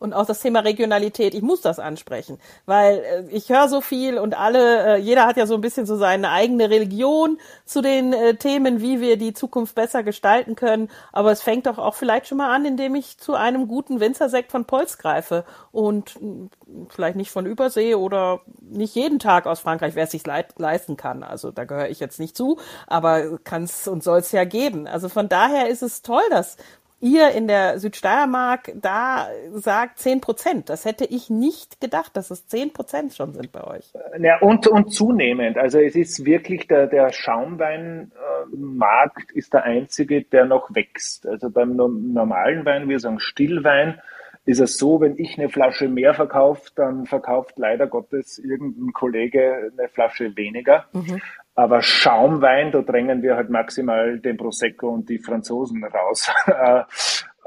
Und 0.00 0.12
auch 0.14 0.26
das 0.26 0.40
Thema 0.40 0.60
Regionalität, 0.60 1.34
ich 1.34 1.42
muss 1.42 1.60
das 1.60 1.80
ansprechen, 1.80 2.38
weil 2.66 2.98
äh, 2.98 3.24
ich 3.30 3.48
höre 3.48 3.68
so 3.68 3.80
viel 3.80 4.18
und 4.18 4.38
alle, 4.38 4.94
äh, 4.94 5.00
jeder 5.00 5.26
hat 5.26 5.36
ja 5.36 5.46
so 5.46 5.54
ein 5.56 5.60
bisschen 5.60 5.86
so 5.86 5.96
seine 5.96 6.30
eigene 6.30 6.70
Religion 6.70 7.38
zu 7.64 7.82
den 7.82 8.12
äh, 8.12 8.34
Themen, 8.36 8.80
wie 8.80 9.00
wir 9.00 9.16
die 9.16 9.32
Zukunft 9.32 9.74
besser 9.74 10.04
gestalten 10.04 10.54
können. 10.54 10.88
Aber 11.12 11.32
es 11.32 11.42
fängt 11.42 11.66
doch 11.66 11.78
auch 11.78 11.96
vielleicht 11.96 12.28
schon 12.28 12.38
mal 12.38 12.54
an, 12.54 12.64
indem 12.64 12.94
ich 12.94 13.18
zu 13.18 13.34
einem 13.34 13.66
guten 13.66 13.98
Winzersekt 13.98 14.52
von 14.52 14.66
Polz 14.66 14.98
greife 14.98 15.44
und 15.72 16.16
mh, 16.22 16.48
vielleicht 16.90 17.16
nicht 17.16 17.32
von 17.32 17.44
Übersee 17.46 17.96
oder 17.96 18.42
nicht 18.60 18.94
jeden 18.94 19.18
Tag 19.18 19.46
aus 19.46 19.58
Frankreich, 19.58 19.96
wer 19.96 20.04
es 20.04 20.12
sich 20.12 20.22
leisten 20.24 20.96
kann. 20.96 21.24
Also 21.24 21.50
da 21.50 21.64
gehöre 21.64 21.88
ich 21.88 21.98
jetzt 21.98 22.20
nicht 22.20 22.36
zu, 22.36 22.58
aber 22.86 23.38
kann 23.38 23.64
es 23.64 23.88
und 23.88 24.04
soll 24.04 24.20
es 24.20 24.30
ja 24.30 24.44
geben. 24.44 24.86
Also 24.86 25.08
von 25.08 25.28
daher 25.28 25.68
ist 25.68 25.82
es 25.82 26.02
toll, 26.02 26.22
dass 26.30 26.56
ihr 27.00 27.30
in 27.30 27.48
der 27.48 27.78
Südsteiermark 27.78 28.72
da 28.74 29.28
sagt 29.52 29.98
10 29.98 30.20
Prozent. 30.20 30.68
Das 30.68 30.84
hätte 30.84 31.04
ich 31.04 31.30
nicht 31.30 31.80
gedacht, 31.80 32.14
dass 32.16 32.30
es 32.30 32.46
10 32.48 32.72
Prozent 32.72 33.14
schon 33.14 33.32
sind 33.32 33.50
bei 33.52 33.64
euch. 33.64 33.92
Ja, 34.18 34.40
und, 34.40 34.66
und 34.66 34.92
zunehmend. 34.92 35.56
Also 35.58 35.78
es 35.78 35.94
ist 35.94 36.24
wirklich 36.24 36.66
der, 36.66 36.86
der 36.86 37.12
Schaumweinmarkt 37.12 39.30
ist 39.32 39.52
der 39.54 39.64
einzige, 39.64 40.22
der 40.22 40.46
noch 40.46 40.74
wächst. 40.74 41.26
Also 41.26 41.50
beim 41.50 41.76
normalen 41.76 42.64
Wein, 42.64 42.88
wir 42.88 42.98
sagen 42.98 43.20
Stillwein, 43.20 44.00
ist 44.48 44.60
es 44.60 44.78
so, 44.78 45.02
wenn 45.02 45.18
ich 45.18 45.38
eine 45.38 45.50
Flasche 45.50 45.88
mehr 45.88 46.14
verkaufe, 46.14 46.70
dann 46.74 47.04
verkauft 47.04 47.58
leider 47.58 47.86
Gottes 47.86 48.38
irgendein 48.38 48.94
Kollege 48.94 49.70
eine 49.76 49.88
Flasche 49.88 50.34
weniger. 50.36 50.86
Mhm. 50.92 51.20
Aber 51.58 51.82
Schaumwein, 51.82 52.70
da 52.70 52.82
drängen 52.82 53.20
wir 53.20 53.34
halt 53.34 53.50
maximal 53.50 54.20
den 54.20 54.36
Prosecco 54.36 54.90
und 54.90 55.08
die 55.08 55.18
Franzosen 55.18 55.82
raus. 55.82 56.30
Äh, 56.46 56.84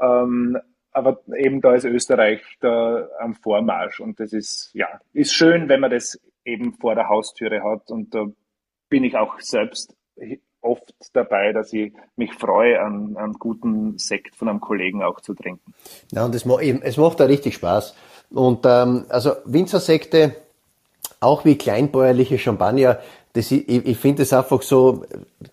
ähm, 0.04 0.58
aber 0.92 1.22
eben 1.34 1.62
da 1.62 1.72
ist 1.74 1.86
Österreich 1.86 2.42
da 2.60 3.08
am 3.18 3.34
Vormarsch 3.34 4.00
und 4.00 4.20
das 4.20 4.34
ist, 4.34 4.68
ja, 4.74 4.86
ist 5.14 5.32
schön, 5.32 5.70
wenn 5.70 5.80
man 5.80 5.90
das 5.90 6.20
eben 6.44 6.74
vor 6.74 6.94
der 6.94 7.08
Haustüre 7.08 7.62
hat 7.62 7.90
und 7.90 8.14
da 8.14 8.26
bin 8.90 9.02
ich 9.02 9.16
auch 9.16 9.40
selbst 9.40 9.96
oft 10.60 10.94
dabei, 11.14 11.54
dass 11.54 11.72
ich 11.72 11.94
mich 12.16 12.34
freue, 12.34 12.82
an, 12.82 13.16
an 13.16 13.32
guten 13.32 13.96
Sekt 13.96 14.36
von 14.36 14.50
einem 14.50 14.60
Kollegen 14.60 15.02
auch 15.02 15.22
zu 15.22 15.32
trinken. 15.32 15.72
Ja, 16.10 16.26
und 16.26 16.34
es, 16.34 16.44
es 16.44 16.96
macht 16.98 17.18
da 17.18 17.24
richtig 17.24 17.54
Spaß. 17.54 17.96
Und 18.28 18.66
ähm, 18.66 19.06
also 19.08 19.36
Winzersekte, 19.46 20.36
auch 21.20 21.46
wie 21.46 21.56
kleinbäuerliche 21.56 22.38
Champagner, 22.38 22.98
das, 23.34 23.50
ich, 23.50 23.68
ich 23.68 23.96
finde 23.96 24.22
es 24.24 24.32
einfach 24.32 24.62
so, 24.62 25.04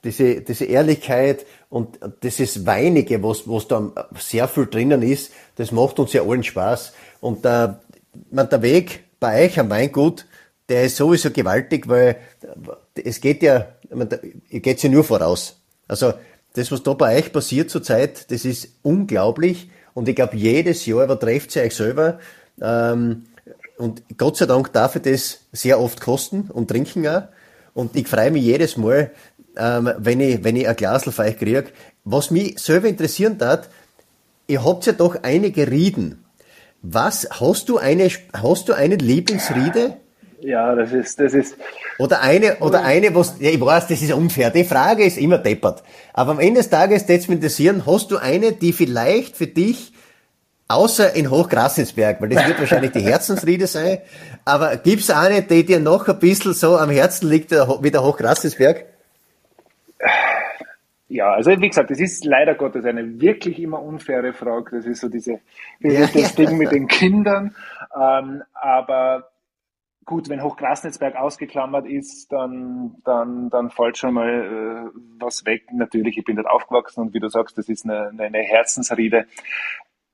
diese, 0.04 0.42
diese 0.42 0.66
Ehrlichkeit 0.66 1.46
und 1.70 2.00
dieses 2.24 2.66
Weinige, 2.66 3.24
was, 3.24 3.48
was 3.48 3.68
da 3.68 3.92
sehr 4.18 4.48
viel 4.48 4.66
drinnen 4.66 5.02
ist, 5.02 5.32
das 5.56 5.72
macht 5.72 6.00
uns 6.00 6.14
ja 6.14 6.24
allen 6.24 6.44
Spaß. 6.44 6.94
Und 7.22 7.46
der, 7.46 7.80
man, 8.32 8.50
der 8.50 8.62
Weg 8.62 9.06
bei 9.20 9.46
euch 9.46 9.60
am 9.60 9.70
Weingut, 9.70 10.26
der 10.68 10.84
ist 10.84 10.98
sowieso 10.98 11.32
gewaltig, 11.32 11.88
weil 11.88 12.18
es 12.96 13.22
geht 13.22 13.42
ja, 13.44 13.68
man, 13.94 14.10
geht's 14.50 14.84
ja 14.84 14.90
nur 14.90 15.04
voraus. 15.04 15.58
Also 15.88 16.14
das, 16.54 16.72
was 16.72 16.84
da 16.84 16.94
bei 16.94 17.18
euch 17.18 17.32
passiert 17.32 17.70
zurzeit, 17.70 18.30
das 18.32 18.44
ist 18.44 18.70
unglaublich. 18.84 19.70
Und 19.94 20.08
ich 20.10 20.16
glaube, 20.16 20.36
jedes 20.36 20.86
Jahr 20.86 21.06
übertrefft 21.06 21.56
ihr 21.56 21.64
euch 21.64 21.76
selber. 21.76 22.20
Ähm, 22.62 23.26
und 23.78 24.04
Gott 24.18 24.38
sei 24.38 24.46
Dank 24.46 24.74
darf 24.74 24.98
ich 24.98 25.02
das 25.04 25.40
sehr 25.54 25.80
oft 25.80 26.02
kosten 26.02 26.50
und 26.52 26.68
trinken 26.68 27.08
auch. 27.08 27.24
Und 27.80 27.96
ich 27.96 28.10
freue 28.10 28.30
mich 28.30 28.44
jedes 28.44 28.76
Mal, 28.76 29.12
ähm, 29.56 29.94
wenn, 29.98 30.20
ich, 30.20 30.44
wenn 30.44 30.58
ich 30.58 30.68
ein 30.68 30.76
Glas 30.76 31.06
für 31.06 31.22
euch 31.22 31.38
kriege. 31.38 31.68
Was 32.04 32.30
mich 32.30 32.60
selber 32.60 32.90
interessieren 32.90 33.38
hat, 33.40 33.70
ihr 34.48 34.66
habt 34.66 34.86
ja 34.86 34.92
doch 34.92 35.24
einige 35.24 35.72
Rieden. 35.72 36.26
Was, 36.82 37.30
hast 37.40 37.70
du 37.70 37.78
eine, 37.78 38.10
hast 38.34 38.68
du 38.68 38.74
eine 38.74 38.98
Lieblingsriede? 38.98 39.96
Ja, 40.42 40.76
das 40.76 40.92
ist, 40.92 41.22
das 41.22 41.34
ist. 41.34 41.56
Oder 42.00 42.20
eine, 42.20 42.58
oder 42.58 42.84
eine, 42.84 43.16
was, 43.16 43.36
ja, 43.40 43.50
ich 43.50 43.62
weiß, 43.62 43.88
das 43.88 44.02
ist 44.02 44.12
unfair. 44.12 44.50
Die 44.50 44.66
Frage 44.66 45.06
ist 45.06 45.18
immer 45.18 45.38
deppert. 45.38 45.82
Aber 46.12 46.32
am 46.32 46.40
Ende 46.42 46.60
des 46.60 46.70
Tages, 46.70 47.06
das 47.06 47.30
mich 47.30 47.38
interessieren, 47.38 47.86
hast 47.86 48.12
du 48.12 48.18
eine, 48.18 48.52
die 48.52 48.74
vielleicht 48.74 49.38
für 49.38 49.48
dich 49.48 49.94
Außer 50.72 51.16
in 51.16 51.32
Hochgrassensberg, 51.32 52.22
weil 52.22 52.30
das 52.30 52.48
wird 52.48 52.60
wahrscheinlich 52.60 52.92
die 52.92 53.02
Herzensriede 53.02 53.66
sein. 53.66 53.98
Aber 54.46 54.78
gibt's 54.78 55.10
eine, 55.10 55.42
die 55.42 55.66
dir 55.66 55.80
noch 55.80 56.08
ein 56.08 56.20
bisschen 56.20 56.54
so 56.54 56.78
am 56.78 56.92
Herzen 56.92 57.28
liegt 57.28 57.52
wie 57.52 57.92
der 57.92 58.04
Hochgrassensberg? 58.04 58.86
Ja, 61.08 61.32
also 61.32 61.50
wie 61.50 61.68
gesagt, 61.68 61.90
das 61.90 62.00
ist 62.00 62.24
leider 62.24 62.54
Gottes 62.54 62.86
eine 62.86 63.20
wirklich 63.20 63.60
immer 63.60 63.82
unfaire 63.82 64.32
Frage. 64.32 64.78
Das 64.78 64.86
ist 64.86 65.02
so 65.02 65.10
diese, 65.10 65.40
ja, 65.80 66.02
das 66.02 66.14
ja. 66.14 66.46
Ding 66.46 66.58
mit 66.58 66.72
den 66.72 66.88
Kindern. 66.88 67.56
Ähm, 68.00 68.44
aber 68.54 69.32
gut, 70.06 70.30
wenn 70.30 70.44
Hochgrasnetzberg 70.44 71.16
ausgeklammert 71.16 71.88
ist, 71.88 72.32
dann, 72.32 72.96
dann, 73.06 73.50
dann 73.50 73.72
fällt 73.72 73.98
schon 73.98 74.14
mal 74.14 74.92
äh, 74.94 75.00
was 75.18 75.46
weg. 75.46 75.64
Natürlich, 75.74 76.16
ich 76.20 76.26
bin 76.26 76.36
dort 76.36 76.48
aufgewachsen 76.48 77.02
und 77.02 77.14
wie 77.16 77.20
du 77.20 77.28
sagst, 77.28 77.58
das 77.58 77.70
ist 77.70 77.86
eine, 77.86 78.12
eine 78.16 78.40
Herzensriede 78.40 79.26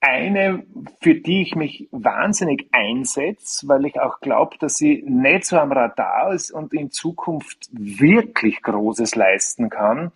eine, 0.05 0.63
für 1.01 1.15
die 1.15 1.41
ich 1.41 1.55
mich 1.55 1.89
wahnsinnig 1.91 2.69
einsetze, 2.71 3.67
weil 3.67 3.85
ich 3.85 3.99
auch 3.99 4.19
glaube, 4.19 4.57
dass 4.59 4.75
sie 4.77 5.03
nicht 5.07 5.45
so 5.45 5.57
am 5.57 5.71
Radar 5.71 6.31
ist 6.33 6.51
und 6.51 6.73
in 6.73 6.91
Zukunft 6.91 7.69
wirklich 7.71 8.61
Großes 8.61 9.15
leisten 9.15 9.69
kann, 9.69 10.11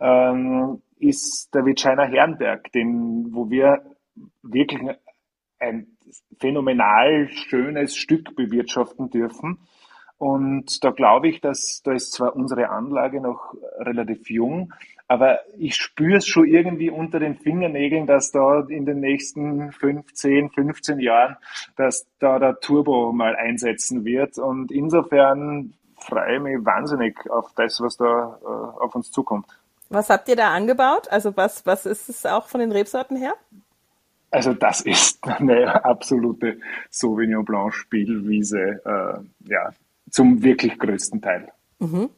ähm, 0.00 0.82
ist 0.98 1.54
der 1.54 1.64
Vagina 1.64 2.04
Herrenberg, 2.04 2.72
den, 2.72 3.32
wo 3.32 3.48
wir 3.48 3.82
wirklich 4.42 4.80
ein 5.60 5.86
phänomenal 6.40 7.28
schönes 7.28 7.96
Stück 7.96 8.34
bewirtschaften 8.34 9.10
dürfen. 9.10 9.58
Und 10.16 10.82
da 10.82 10.90
glaube 10.90 11.28
ich, 11.28 11.40
dass 11.40 11.80
da 11.84 11.92
ist 11.92 12.12
zwar 12.12 12.34
unsere 12.34 12.70
Anlage 12.70 13.20
noch 13.20 13.54
relativ 13.78 14.28
jung, 14.30 14.72
aber 15.08 15.40
ich 15.56 15.74
spüre 15.74 16.18
es 16.18 16.26
schon 16.26 16.46
irgendwie 16.46 16.90
unter 16.90 17.18
den 17.18 17.36
Fingernägeln, 17.36 18.06
dass 18.06 18.30
da 18.30 18.60
in 18.60 18.84
den 18.84 19.00
nächsten 19.00 19.72
15, 19.72 20.50
15 20.50 21.00
Jahren, 21.00 21.36
dass 21.76 22.06
da 22.18 22.38
der 22.38 22.60
Turbo 22.60 23.10
mal 23.12 23.34
einsetzen 23.34 24.04
wird. 24.04 24.38
Und 24.38 24.70
insofern 24.70 25.72
freue 25.98 26.36
ich 26.36 26.42
mich 26.42 26.64
wahnsinnig 26.64 27.18
auf 27.30 27.52
das, 27.56 27.80
was 27.80 27.96
da 27.96 28.38
äh, 28.42 28.44
auf 28.84 28.94
uns 28.94 29.10
zukommt. 29.10 29.46
Was 29.88 30.10
habt 30.10 30.28
ihr 30.28 30.36
da 30.36 30.52
angebaut? 30.52 31.08
Also 31.10 31.34
was, 31.36 31.64
was 31.64 31.86
ist 31.86 32.10
es 32.10 32.26
auch 32.26 32.46
von 32.46 32.60
den 32.60 32.70
Rebsorten 32.70 33.16
her? 33.16 33.32
Also 34.30 34.52
das 34.52 34.82
ist 34.82 35.18
eine 35.26 35.84
absolute 35.86 36.60
Sauvignon 36.90 37.46
Blanc 37.46 37.72
Spielwiese, 37.72 38.82
äh, 38.84 39.50
ja, 39.50 39.70
zum 40.10 40.42
wirklich 40.42 40.78
größten 40.78 41.22
Teil. 41.22 41.50
Mhm. 41.78 42.10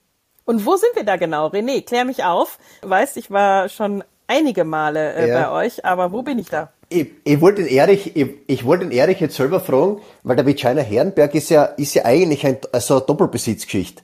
Und 0.44 0.66
wo 0.66 0.76
sind 0.76 0.94
wir 0.94 1.04
da 1.04 1.16
genau? 1.16 1.48
René, 1.48 1.84
klär 1.84 2.04
mich 2.04 2.24
auf. 2.24 2.58
Du 2.82 2.90
weißt, 2.90 3.16
ich 3.16 3.30
war 3.30 3.68
schon 3.68 4.02
einige 4.26 4.64
Male 4.64 5.14
äh, 5.14 5.28
ja. 5.28 5.42
bei 5.42 5.66
euch, 5.66 5.84
aber 5.84 6.12
wo 6.12 6.22
bin 6.22 6.38
ich 6.38 6.48
da? 6.48 6.70
Ich, 6.88 7.08
ich 7.24 7.40
wollte 7.40 7.62
den 7.62 7.70
Erich, 7.72 8.16
ich, 8.16 8.28
ich 8.46 8.64
wollte 8.64 8.84
den 8.84 8.92
Erich 8.92 9.20
jetzt 9.20 9.36
selber 9.36 9.60
fragen, 9.60 10.00
weil 10.24 10.36
der 10.36 10.46
Vagina 10.46 10.82
Herrenberg 10.82 11.34
ist 11.34 11.50
ja, 11.50 11.64
ist 11.64 11.94
ja 11.94 12.04
eigentlich 12.04 12.44
ein, 12.44 12.58
also 12.72 12.96
eine 12.96 13.04
Doppelbesitzgeschichte. 13.06 14.02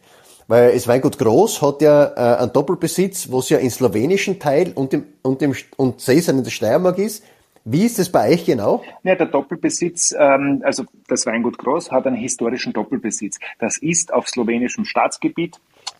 Weil 0.48 0.70
es 0.70 0.86
Weingut 0.86 1.18
Groß 1.18 1.60
hat 1.62 1.82
ja 1.82 2.04
äh, 2.04 2.42
einen 2.42 2.52
Doppelbesitz, 2.52 3.30
wo 3.30 3.40
es 3.40 3.48
ja 3.48 3.58
im 3.58 3.70
slowenischen 3.70 4.38
Teil 4.38 4.72
und 4.74 4.94
im, 4.94 5.04
und 5.22 5.42
im, 5.42 5.54
und 5.76 6.00
Cäsar 6.00 6.34
in 6.34 6.44
der 6.44 6.50
Steiermark 6.50 6.98
ist. 6.98 7.24
Wie 7.64 7.84
ist 7.84 7.98
es 7.98 8.12
bei 8.12 8.32
euch 8.32 8.44
genau? 8.44 8.84
Ja, 9.02 9.16
der 9.16 9.26
Doppelbesitz, 9.26 10.14
ähm, 10.16 10.62
also 10.64 10.84
das 11.08 11.26
Weingut 11.26 11.58
Groß 11.58 11.90
hat 11.90 12.06
einen 12.06 12.14
historischen 12.14 12.72
Doppelbesitz. 12.72 13.40
Das 13.58 13.78
ist 13.78 14.14
auf 14.14 14.28
slowenischem 14.28 14.84
Staatsgebiet, 14.84 15.56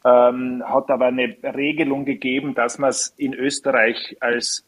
ähm, 0.07 0.62
hat 0.64 0.88
aber 0.90 1.07
eine 1.07 1.37
Regelung 1.42 2.05
gegeben, 2.05 2.55
dass 2.55 2.79
man 2.79 2.90
es 2.90 3.12
in 3.16 3.35
Österreich 3.35 4.16
als 4.21 4.64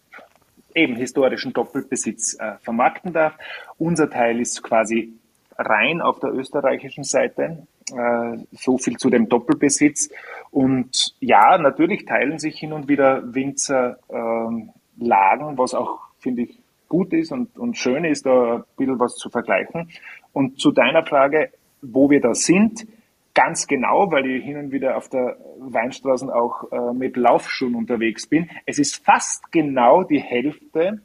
eben 0.74 0.96
historischen 0.96 1.52
Doppelbesitz 1.52 2.36
äh, 2.40 2.54
vermarkten 2.60 3.12
darf. 3.12 3.34
Unser 3.78 4.10
Teil 4.10 4.40
ist 4.40 4.62
quasi 4.62 5.12
rein 5.56 6.00
auf 6.00 6.18
der 6.18 6.32
österreichischen 6.32 7.04
Seite. 7.04 7.66
Äh, 7.92 8.38
so 8.52 8.78
viel 8.78 8.96
zu 8.96 9.10
dem 9.10 9.28
Doppelbesitz. 9.28 10.10
Und 10.50 11.14
ja, 11.20 11.56
natürlich 11.58 12.04
teilen 12.04 12.38
sich 12.38 12.58
hin 12.58 12.72
und 12.72 12.88
wieder 12.88 13.34
Winzer 13.34 13.98
äh, 14.08 15.04
Lagen, 15.04 15.56
was 15.56 15.74
auch, 15.74 16.00
finde 16.18 16.42
ich, 16.42 16.58
gut 16.88 17.12
ist 17.12 17.30
und, 17.32 17.56
und 17.56 17.76
schön 17.76 18.04
ist, 18.04 18.26
da 18.26 18.56
ein 18.56 18.64
bisschen 18.76 18.98
was 18.98 19.14
zu 19.14 19.30
vergleichen. 19.30 19.90
Und 20.32 20.58
zu 20.58 20.72
deiner 20.72 21.04
Frage, 21.04 21.50
wo 21.82 22.10
wir 22.10 22.20
da 22.20 22.34
sind, 22.34 22.86
ganz 23.38 23.68
genau, 23.68 24.10
weil 24.10 24.26
ich 24.26 24.44
hin 24.44 24.56
und 24.56 24.72
wieder 24.72 24.96
auf 24.96 25.08
der 25.08 25.36
Weinstraße 25.60 26.34
auch 26.34 26.72
äh, 26.72 26.92
mit 26.92 27.16
Laufschuhen 27.16 27.76
unterwegs 27.76 28.26
bin. 28.26 28.50
Es 28.66 28.80
ist 28.80 29.04
fast 29.04 29.52
genau 29.52 30.02
die 30.02 30.18
Hälfte 30.18 31.02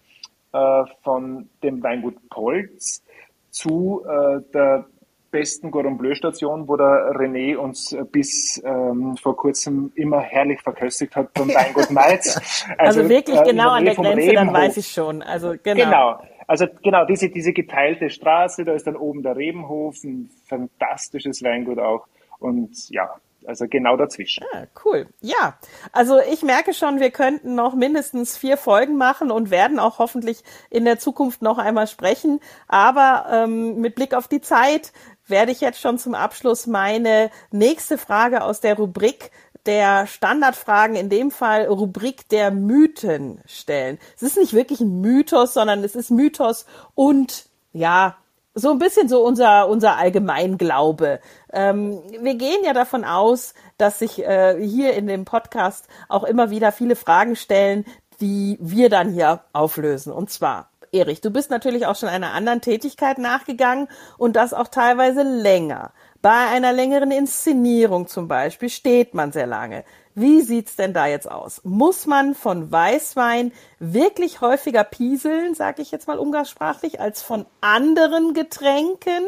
äh, 0.51 0.83
von 1.03 1.47
dem 1.61 1.83
Weingut 1.83 2.15
Polz 2.29 3.03
zu 3.51 4.03
äh, 4.07 4.41
der 4.51 4.87
besten 5.29 5.69
Cordon 5.69 5.95
Bleu 5.95 6.15
Station, 6.15 6.67
wo 6.67 6.75
der 6.75 7.11
René 7.13 7.55
uns 7.55 7.95
bis 8.11 8.59
ähm, 8.65 9.15
vor 9.15 9.37
kurzem 9.37 9.91
immer 9.93 10.21
herrlich 10.21 10.59
verköstigt 10.61 11.15
hat 11.15 11.29
vom 11.37 11.49
Weingut 11.49 11.91
Mainz. 11.91 12.35
Also, 12.79 13.01
also 13.01 13.09
wirklich 13.09 13.39
äh, 13.39 13.43
genau 13.43 13.69
an 13.69 13.85
der 13.85 13.93
Grenze, 13.93 14.17
Rebenhof. 14.17 14.35
dann 14.35 14.53
weiß 14.53 14.77
ich 14.77 14.87
schon. 14.87 15.21
Also 15.21 15.53
genau. 15.61 15.85
Genau. 15.85 16.19
Also 16.47 16.65
genau, 16.81 17.05
diese, 17.05 17.29
diese 17.29 17.53
geteilte 17.53 18.09
Straße, 18.09 18.65
da 18.65 18.73
ist 18.73 18.87
dann 18.87 18.95
oben 18.95 19.21
der 19.21 19.35
Rebenhof, 19.35 20.03
ein 20.03 20.31
fantastisches 20.45 21.43
Weingut 21.43 21.77
auch. 21.77 22.07
Und 22.43 22.89
ja, 22.89 23.09
also 23.45 23.67
genau 23.69 23.95
dazwischen. 23.95 24.43
Ah, 24.53 24.65
cool. 24.83 25.07
Ja, 25.21 25.57
also 25.93 26.19
ich 26.19 26.43
merke 26.43 26.73
schon, 26.73 26.99
wir 26.99 27.09
könnten 27.09 27.55
noch 27.55 27.73
mindestens 27.73 28.37
vier 28.37 28.57
Folgen 28.57 28.97
machen 28.97 29.31
und 29.31 29.49
werden 29.49 29.79
auch 29.79 29.97
hoffentlich 29.97 30.43
in 30.69 30.83
der 30.83 30.99
Zukunft 30.99 31.41
noch 31.41 31.57
einmal 31.57 31.87
sprechen. 31.87 32.41
Aber 32.67 33.27
ähm, 33.31 33.79
mit 33.79 33.95
Blick 33.95 34.13
auf 34.13 34.27
die 34.27 34.41
Zeit 34.41 34.91
werde 35.25 35.53
ich 35.53 35.61
jetzt 35.61 35.79
schon 35.79 35.97
zum 35.97 36.15
Abschluss 36.15 36.67
meine 36.67 37.31
nächste 37.49 37.97
Frage 37.97 38.43
aus 38.43 38.59
der 38.59 38.75
Rubrik 38.75 39.31
der 39.65 40.05
Standardfragen, 40.05 40.97
in 40.97 41.09
dem 41.09 41.31
Fall 41.31 41.67
Rubrik 41.67 42.27
der 42.27 42.51
Mythen 42.51 43.39
stellen. 43.45 43.99
Es 44.17 44.21
ist 44.23 44.37
nicht 44.37 44.53
wirklich 44.53 44.81
ein 44.81 44.99
Mythos, 44.99 45.53
sondern 45.53 45.81
es 45.85 45.95
ist 45.95 46.11
Mythos 46.11 46.65
und 46.93 47.45
ja, 47.71 48.17
so 48.55 48.71
ein 48.71 48.77
bisschen 48.77 49.09
so 49.09 49.23
unser, 49.25 49.67
unser 49.67 49.97
Allgemeinglaube. 49.97 51.19
Ähm, 51.51 52.01
wir 52.21 52.35
gehen 52.35 52.63
ja 52.63 52.73
davon 52.73 53.03
aus, 53.03 53.53
dass 53.77 53.99
sich 53.99 54.23
äh, 54.23 54.55
hier 54.59 54.93
in 54.93 55.07
dem 55.07 55.25
Podcast 55.25 55.87
auch 56.07 56.23
immer 56.23 56.49
wieder 56.49 56.71
viele 56.71 56.95
Fragen 56.95 57.35
stellen, 57.35 57.85
die 58.21 58.57
wir 58.61 58.89
dann 58.89 59.11
hier 59.11 59.41
auflösen. 59.53 60.13
Und 60.13 60.29
zwar, 60.29 60.69
Erich, 60.91 61.21
du 61.21 61.31
bist 61.31 61.49
natürlich 61.49 61.87
auch 61.87 61.95
schon 61.95 62.09
einer 62.09 62.33
anderen 62.33 62.61
Tätigkeit 62.61 63.17
nachgegangen 63.17 63.87
und 64.17 64.35
das 64.35 64.53
auch 64.53 64.67
teilweise 64.67 65.23
länger. 65.23 65.91
Bei 66.21 66.47
einer 66.47 66.71
längeren 66.71 67.11
Inszenierung 67.11 68.07
zum 68.07 68.27
Beispiel 68.27 68.69
steht 68.69 69.13
man 69.13 69.31
sehr 69.31 69.47
lange. 69.47 69.83
Wie 70.15 70.41
sieht's 70.41 70.75
denn 70.75 70.93
da 70.93 71.07
jetzt 71.07 71.29
aus? 71.29 71.61
Muss 71.63 72.05
man 72.05 72.35
von 72.35 72.71
Weißwein 72.71 73.51
wirklich 73.79 74.41
häufiger 74.41 74.83
pieseln, 74.83 75.55
sage 75.55 75.81
ich 75.81 75.91
jetzt 75.91 76.07
mal 76.07 76.19
umgangssprachlich, 76.19 76.99
als 76.99 77.23
von 77.23 77.45
anderen 77.61 78.33
Getränken? 78.33 79.25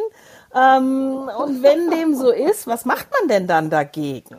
Ähm, 0.54 1.30
und 1.38 1.64
wenn 1.64 1.90
dem 1.90 2.16
so 2.16 2.30
ist, 2.30 2.68
was 2.68 2.86
macht 2.86 3.08
man 3.12 3.28
denn 3.28 3.48
dann 3.48 3.70
dagegen? 3.70 4.38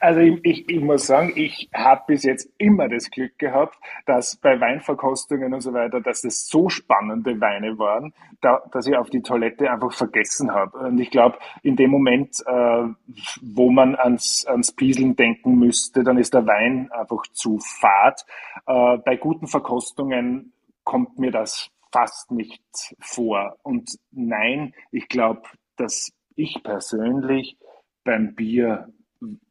Also 0.00 0.20
ich, 0.20 0.38
ich, 0.44 0.68
ich 0.68 0.80
muss 0.80 1.06
sagen, 1.06 1.32
ich 1.34 1.68
habe 1.74 2.02
bis 2.06 2.22
jetzt 2.22 2.48
immer 2.56 2.88
das 2.88 3.10
Glück 3.10 3.36
gehabt, 3.38 3.76
dass 4.06 4.36
bei 4.36 4.60
Weinverkostungen 4.60 5.52
und 5.52 5.60
so 5.60 5.72
weiter, 5.72 6.00
dass 6.00 6.22
das 6.22 6.46
so 6.46 6.68
spannende 6.68 7.40
Weine 7.40 7.78
waren, 7.78 8.14
da, 8.40 8.62
dass 8.70 8.86
ich 8.86 8.96
auf 8.96 9.10
die 9.10 9.22
Toilette 9.22 9.70
einfach 9.70 9.92
vergessen 9.92 10.52
habe. 10.52 10.78
Und 10.78 11.00
ich 11.00 11.10
glaube, 11.10 11.38
in 11.62 11.74
dem 11.74 11.90
Moment, 11.90 12.40
äh, 12.46 12.84
wo 13.42 13.70
man 13.70 13.96
ans, 13.96 14.46
ans 14.46 14.70
Pieseln 14.72 15.16
denken 15.16 15.58
müsste, 15.58 16.04
dann 16.04 16.18
ist 16.18 16.32
der 16.32 16.46
Wein 16.46 16.90
einfach 16.92 17.22
zu 17.32 17.58
fad. 17.58 18.24
Äh, 18.66 18.98
bei 18.98 19.16
guten 19.16 19.48
Verkostungen 19.48 20.52
kommt 20.84 21.18
mir 21.18 21.32
das 21.32 21.70
fast 21.90 22.30
nicht 22.30 22.62
vor. 23.00 23.56
Und 23.62 23.98
nein, 24.12 24.74
ich 24.92 25.08
glaube, 25.08 25.42
dass 25.76 26.12
ich 26.36 26.62
persönlich 26.62 27.56
beim 28.04 28.34
Bier 28.34 28.92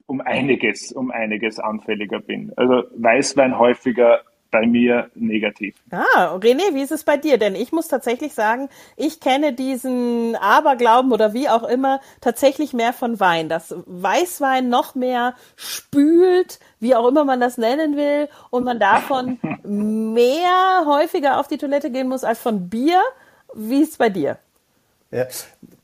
um 0.05 0.21
einiges, 0.21 0.91
um 0.91 1.11
einiges 1.11 1.59
anfälliger 1.59 2.19
bin. 2.19 2.53
Also 2.55 2.83
Weißwein 2.95 3.57
häufiger 3.57 4.21
bei 4.51 4.65
mir 4.65 5.09
negativ. 5.15 5.75
Ah, 5.91 6.35
René, 6.35 6.73
wie 6.73 6.81
ist 6.81 6.91
es 6.91 7.03
bei 7.03 7.17
dir? 7.17 7.37
Denn 7.37 7.55
ich 7.55 7.71
muss 7.71 7.87
tatsächlich 7.87 8.33
sagen, 8.33 8.69
ich 8.95 9.19
kenne 9.19 9.53
diesen 9.53 10.35
Aberglauben 10.35 11.11
oder 11.11 11.33
wie 11.33 11.49
auch 11.49 11.63
immer 11.63 11.99
tatsächlich 12.21 12.73
mehr 12.73 12.93
von 12.93 13.19
Wein, 13.19 13.49
dass 13.49 13.75
Weißwein 13.85 14.69
noch 14.69 14.95
mehr 14.95 15.35
spült, 15.55 16.59
wie 16.79 16.95
auch 16.95 17.07
immer 17.07 17.25
man 17.25 17.39
das 17.39 17.57
nennen 17.57 17.97
will, 17.97 18.29
und 18.49 18.63
man 18.63 18.79
davon 18.79 19.39
mehr 19.63 20.85
häufiger 20.85 21.39
auf 21.39 21.47
die 21.47 21.57
Toilette 21.57 21.91
gehen 21.91 22.07
muss 22.07 22.23
als 22.23 22.39
von 22.39 22.69
Bier. 22.69 23.01
Wie 23.53 23.81
ist 23.81 23.91
es 23.91 23.97
bei 23.97 24.09
dir? 24.09 24.37
Ja, 25.11 25.25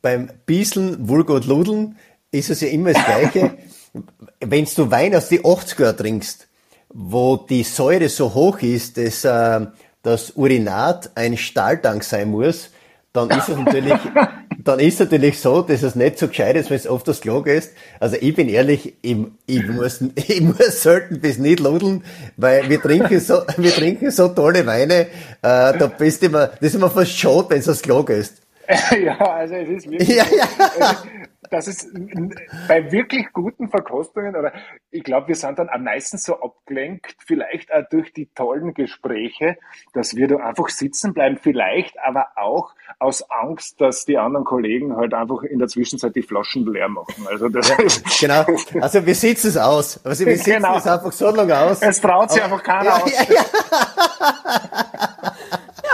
beim 0.02 0.30
Bieseln, 0.46 1.08
Vulgo 1.08 1.34
und 1.34 1.46
Ludeln 1.46 1.98
ist 2.30 2.50
es 2.50 2.60
ja 2.60 2.68
immer 2.68 2.92
das 2.92 3.04
Gleiche. 3.04 3.58
wenn 4.40 4.64
du 4.64 4.90
Wein 4.90 5.14
aus 5.14 5.28
die 5.28 5.40
80er 5.40 5.96
trinkst, 5.96 6.48
wo 6.88 7.36
die 7.36 7.62
Säure 7.62 8.08
so 8.08 8.34
hoch 8.34 8.60
ist, 8.60 8.98
dass 8.98 9.24
äh, 9.24 9.66
das 10.02 10.32
Urinat 10.36 11.10
ein 11.14 11.36
Stahltank 11.36 12.04
sein 12.04 12.30
muss, 12.30 12.70
dann 13.12 13.30
ist 13.30 13.48
es 13.48 13.56
natürlich, 13.56 13.94
dann 14.64 14.78
ist 14.80 15.00
natürlich 15.00 15.40
so, 15.40 15.62
dass 15.62 15.82
es 15.82 15.94
nicht 15.94 16.18
so 16.18 16.28
gescheit 16.28 16.56
ist, 16.56 16.70
wenn 16.70 16.76
es 16.76 16.86
oft 16.86 17.06
das 17.06 17.20
Klo 17.20 17.42
gehst. 17.42 17.72
Also 18.00 18.16
ich 18.20 18.34
bin 18.34 18.48
ehrlich, 18.48 18.94
ich, 19.02 19.16
ich 19.46 19.66
muss, 19.68 20.00
ich 20.14 20.40
muss 20.40 20.82
selten 20.82 21.20
bis 21.20 21.38
nicht 21.38 21.60
ludeln, 21.60 22.04
weil 22.36 22.68
wir 22.68 22.80
trinken 22.80 23.20
so, 23.20 23.42
wir 23.56 23.70
trinken 23.72 24.10
so 24.10 24.28
tolle 24.28 24.66
Weine, 24.66 24.94
äh, 24.94 25.06
da 25.42 25.86
bist 25.86 26.22
du 26.22 26.26
immer, 26.26 26.48
das 26.48 26.60
ist 26.70 26.74
immer 26.74 26.90
fast 26.90 27.16
schade, 27.16 27.46
wenn 27.50 27.62
du 27.62 27.70
aufs 27.70 27.82
Klo 27.82 28.02
gehst. 28.02 28.34
ja, 29.04 29.18
also 29.18 29.54
es 29.54 29.68
ist 29.68 29.90
wirklich, 29.90 30.08
ja, 30.08 30.24
ja. 30.78 31.02
Dass 31.50 31.66
es 31.66 31.92
bei 32.68 32.90
wirklich 32.90 33.32
guten 33.32 33.68
Verkostungen 33.68 34.36
oder 34.36 34.52
ich 34.90 35.04
glaube, 35.04 35.28
wir 35.28 35.34
sind 35.34 35.58
dann 35.58 35.68
am 35.68 35.84
meisten 35.84 36.18
so 36.18 36.40
abgelenkt, 36.40 37.16
vielleicht 37.24 37.72
auch 37.72 37.82
durch 37.90 38.12
die 38.12 38.26
tollen 38.34 38.74
Gespräche, 38.74 39.58
dass 39.92 40.14
wir 40.16 40.28
da 40.28 40.36
einfach 40.36 40.68
sitzen 40.68 41.14
bleiben, 41.14 41.38
vielleicht 41.40 41.98
aber 42.00 42.28
auch 42.36 42.74
aus 42.98 43.28
Angst, 43.30 43.80
dass 43.80 44.04
die 44.04 44.18
anderen 44.18 44.44
Kollegen 44.44 44.96
halt 44.96 45.14
einfach 45.14 45.42
in 45.42 45.58
der 45.58 45.68
Zwischenzeit 45.68 46.14
die 46.16 46.22
Flaschen 46.22 46.66
leer 46.66 46.88
machen. 46.88 47.26
Also 47.28 47.48
das 47.48 47.68
ja, 47.68 47.76
genau. 48.44 48.80
Also 48.80 49.04
wir 49.04 49.14
sitzen 49.14 49.48
es 49.48 49.56
aus. 49.56 50.04
Also 50.04 50.26
wir 50.26 50.36
sitzen 50.36 50.62
genau. 50.62 50.78
es 50.78 50.86
einfach 50.86 51.12
so 51.12 51.30
lange 51.30 51.58
aus. 51.58 51.82
Es 51.82 52.00
traut 52.00 52.30
sich 52.30 52.42
einfach 52.42 52.62
keiner 52.62 52.84
ja, 52.84 52.96
aus. 52.96 53.12
Ja, 53.28 53.44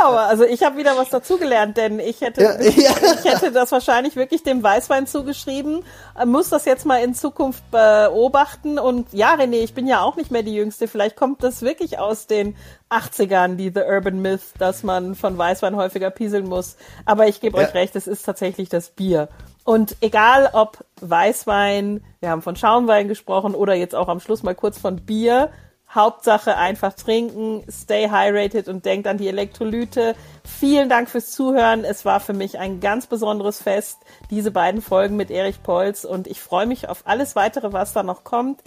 aber 0.03 0.21
also 0.23 0.45
ich 0.45 0.63
habe 0.63 0.77
wieder 0.77 0.97
was 0.97 1.11
dazugelernt, 1.11 1.77
denn 1.77 2.01
ich 2.01 2.21
hätte, 2.21 2.43
ja, 2.43 2.61
ja. 2.61 2.91
ich 3.19 3.25
hätte 3.25 3.53
das 3.53 3.73
wahrscheinlich 3.73 4.17
wirklich 4.17 4.43
dem 4.43 4.63
Weißwein 4.63 5.07
zugeschrieben, 5.07 5.85
äh, 6.19 6.27
muss 6.27 6.49
das 6.49 6.65
jetzt 6.65 6.87
mal 6.87 7.03
in 7.03 7.15
Zukunft 7.15 7.63
beobachten 7.71 8.79
und 8.79 9.13
ja, 9.13 9.35
René, 9.35 9.63
ich 9.63 9.75
bin 9.75 9.87
ja 9.87 10.01
auch 10.01 10.17
nicht 10.17 10.31
mehr 10.31 10.43
die 10.43 10.55
Jüngste, 10.55 10.89
vielleicht 10.89 11.17
kommt 11.17 11.43
das 11.43 11.63
wirklich 11.63 11.99
aus 11.99 12.27
den 12.27 12.57
80ern, 12.91 13.57
die 13.57 13.71
The 13.75 13.83
Urban 13.83 14.21
Myth, 14.21 14.41
dass 14.59 14.83
man 14.83 15.15
von 15.15 15.37
Weißwein 15.39 15.77
häufiger 15.77 16.11
pieseln 16.11 16.47
muss, 16.49 16.77
aber 17.05 17.29
ich 17.29 17.41
gebe 17.41 17.59
ja. 17.59 17.67
euch 17.67 17.75
recht, 17.75 17.97
es 17.97 18.07
ist 18.07 18.25
tatsächlich 18.25 18.69
das 18.69 18.91
Bier. 18.91 19.29
Und 19.65 19.97
egal 20.01 20.51
ob 20.53 20.85
Weißwein, 21.01 22.03
wir 22.21 22.31
haben 22.31 22.43
von 22.43 22.57
Schaumwein 22.57 23.09
gesprochen 23.09 23.55
oder 23.55 23.75
jetzt 23.75 23.95
auch 23.95 24.09
am 24.09 24.21
Schluss 24.21 24.43
mal 24.43 24.55
kurz 24.55 24.79
von 24.79 24.97
Bier, 24.97 25.51
Hauptsache 25.93 26.57
einfach 26.57 26.95
trinken, 26.95 27.65
stay 27.69 28.09
hydrated 28.09 28.69
und 28.69 28.85
denkt 28.85 29.09
an 29.09 29.19
die 29.19 29.29
Elektrolyte. 29.29 30.15
Vielen 30.45 30.89
Dank 30.89 31.11
fürs 31.11 31.33
Zuhören. 31.33 31.85
Es 31.85 32.05
war 32.05 32.21
für 32.21 32.33
mich 32.33 32.59
ein 32.59 32.81
ganz 32.81 33.07
besonderes 33.07 33.61
Fest, 33.61 33.99
diese 34.31 34.53
beiden 34.53 34.83
Folgen 34.83 35.17
mit 35.17 35.31
Erich 35.31 35.63
Polz 35.63 36.05
und 36.05 36.29
ich 36.29 36.41
freue 36.41 36.67
mich 36.67 36.89
auf 36.89 37.03
alles 37.07 37.35
weitere, 37.35 37.73
was 37.73 37.93
da 37.93 38.03
noch 38.03 38.23
kommt 38.23 38.61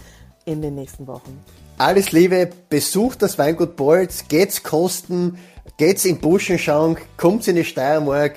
in 0.45 0.61
den 0.61 0.75
nächsten 0.75 1.07
Wochen. 1.07 1.43
Alles 1.77 2.11
Liebe, 2.11 2.49
besucht 2.69 3.21
das 3.21 3.39
Weingut 3.39 3.75
Bolz, 3.77 4.27
geht's 4.27 4.61
kosten, 4.61 5.39
geht's 5.77 6.05
in 6.05 6.19
Buschen 6.19 6.59
schauen, 6.59 6.97
kommt 7.17 7.47
in 7.47 7.55
die 7.55 7.63
Steiermark. 7.63 8.35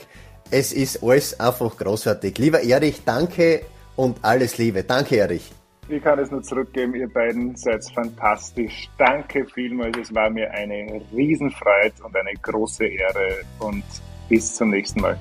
Es 0.51 0.73
ist 0.73 1.03
alles 1.03 1.39
einfach 1.41 1.77
großartig. 1.77 2.39
Lieber 2.39 2.63
Erich, 2.63 3.03
danke 3.05 3.63
und 3.97 4.19
alles 4.23 4.59
Liebe. 4.59 4.85
Danke, 4.85 5.17
Erich. 5.17 5.51
Ich 5.89 6.03
kann 6.03 6.19
es 6.19 6.33
nur 6.33 6.43
zurückgeben, 6.43 6.97
ihr 6.97 7.09
beiden 7.09 7.55
seid 7.55 7.85
fantastisch. 7.95 8.89
Danke 8.99 9.47
vielmals, 9.47 9.97
es 9.97 10.13
war 10.13 10.29
mir 10.29 10.51
eine 10.51 11.01
Riesenfreude 11.15 12.03
und 12.03 12.17
eine 12.17 12.33
große 12.43 12.87
Ehre 12.87 13.45
und 13.61 13.85
bis 14.29 14.57
zum 14.57 14.71
nächsten 14.71 15.01
Mal. 15.01 15.17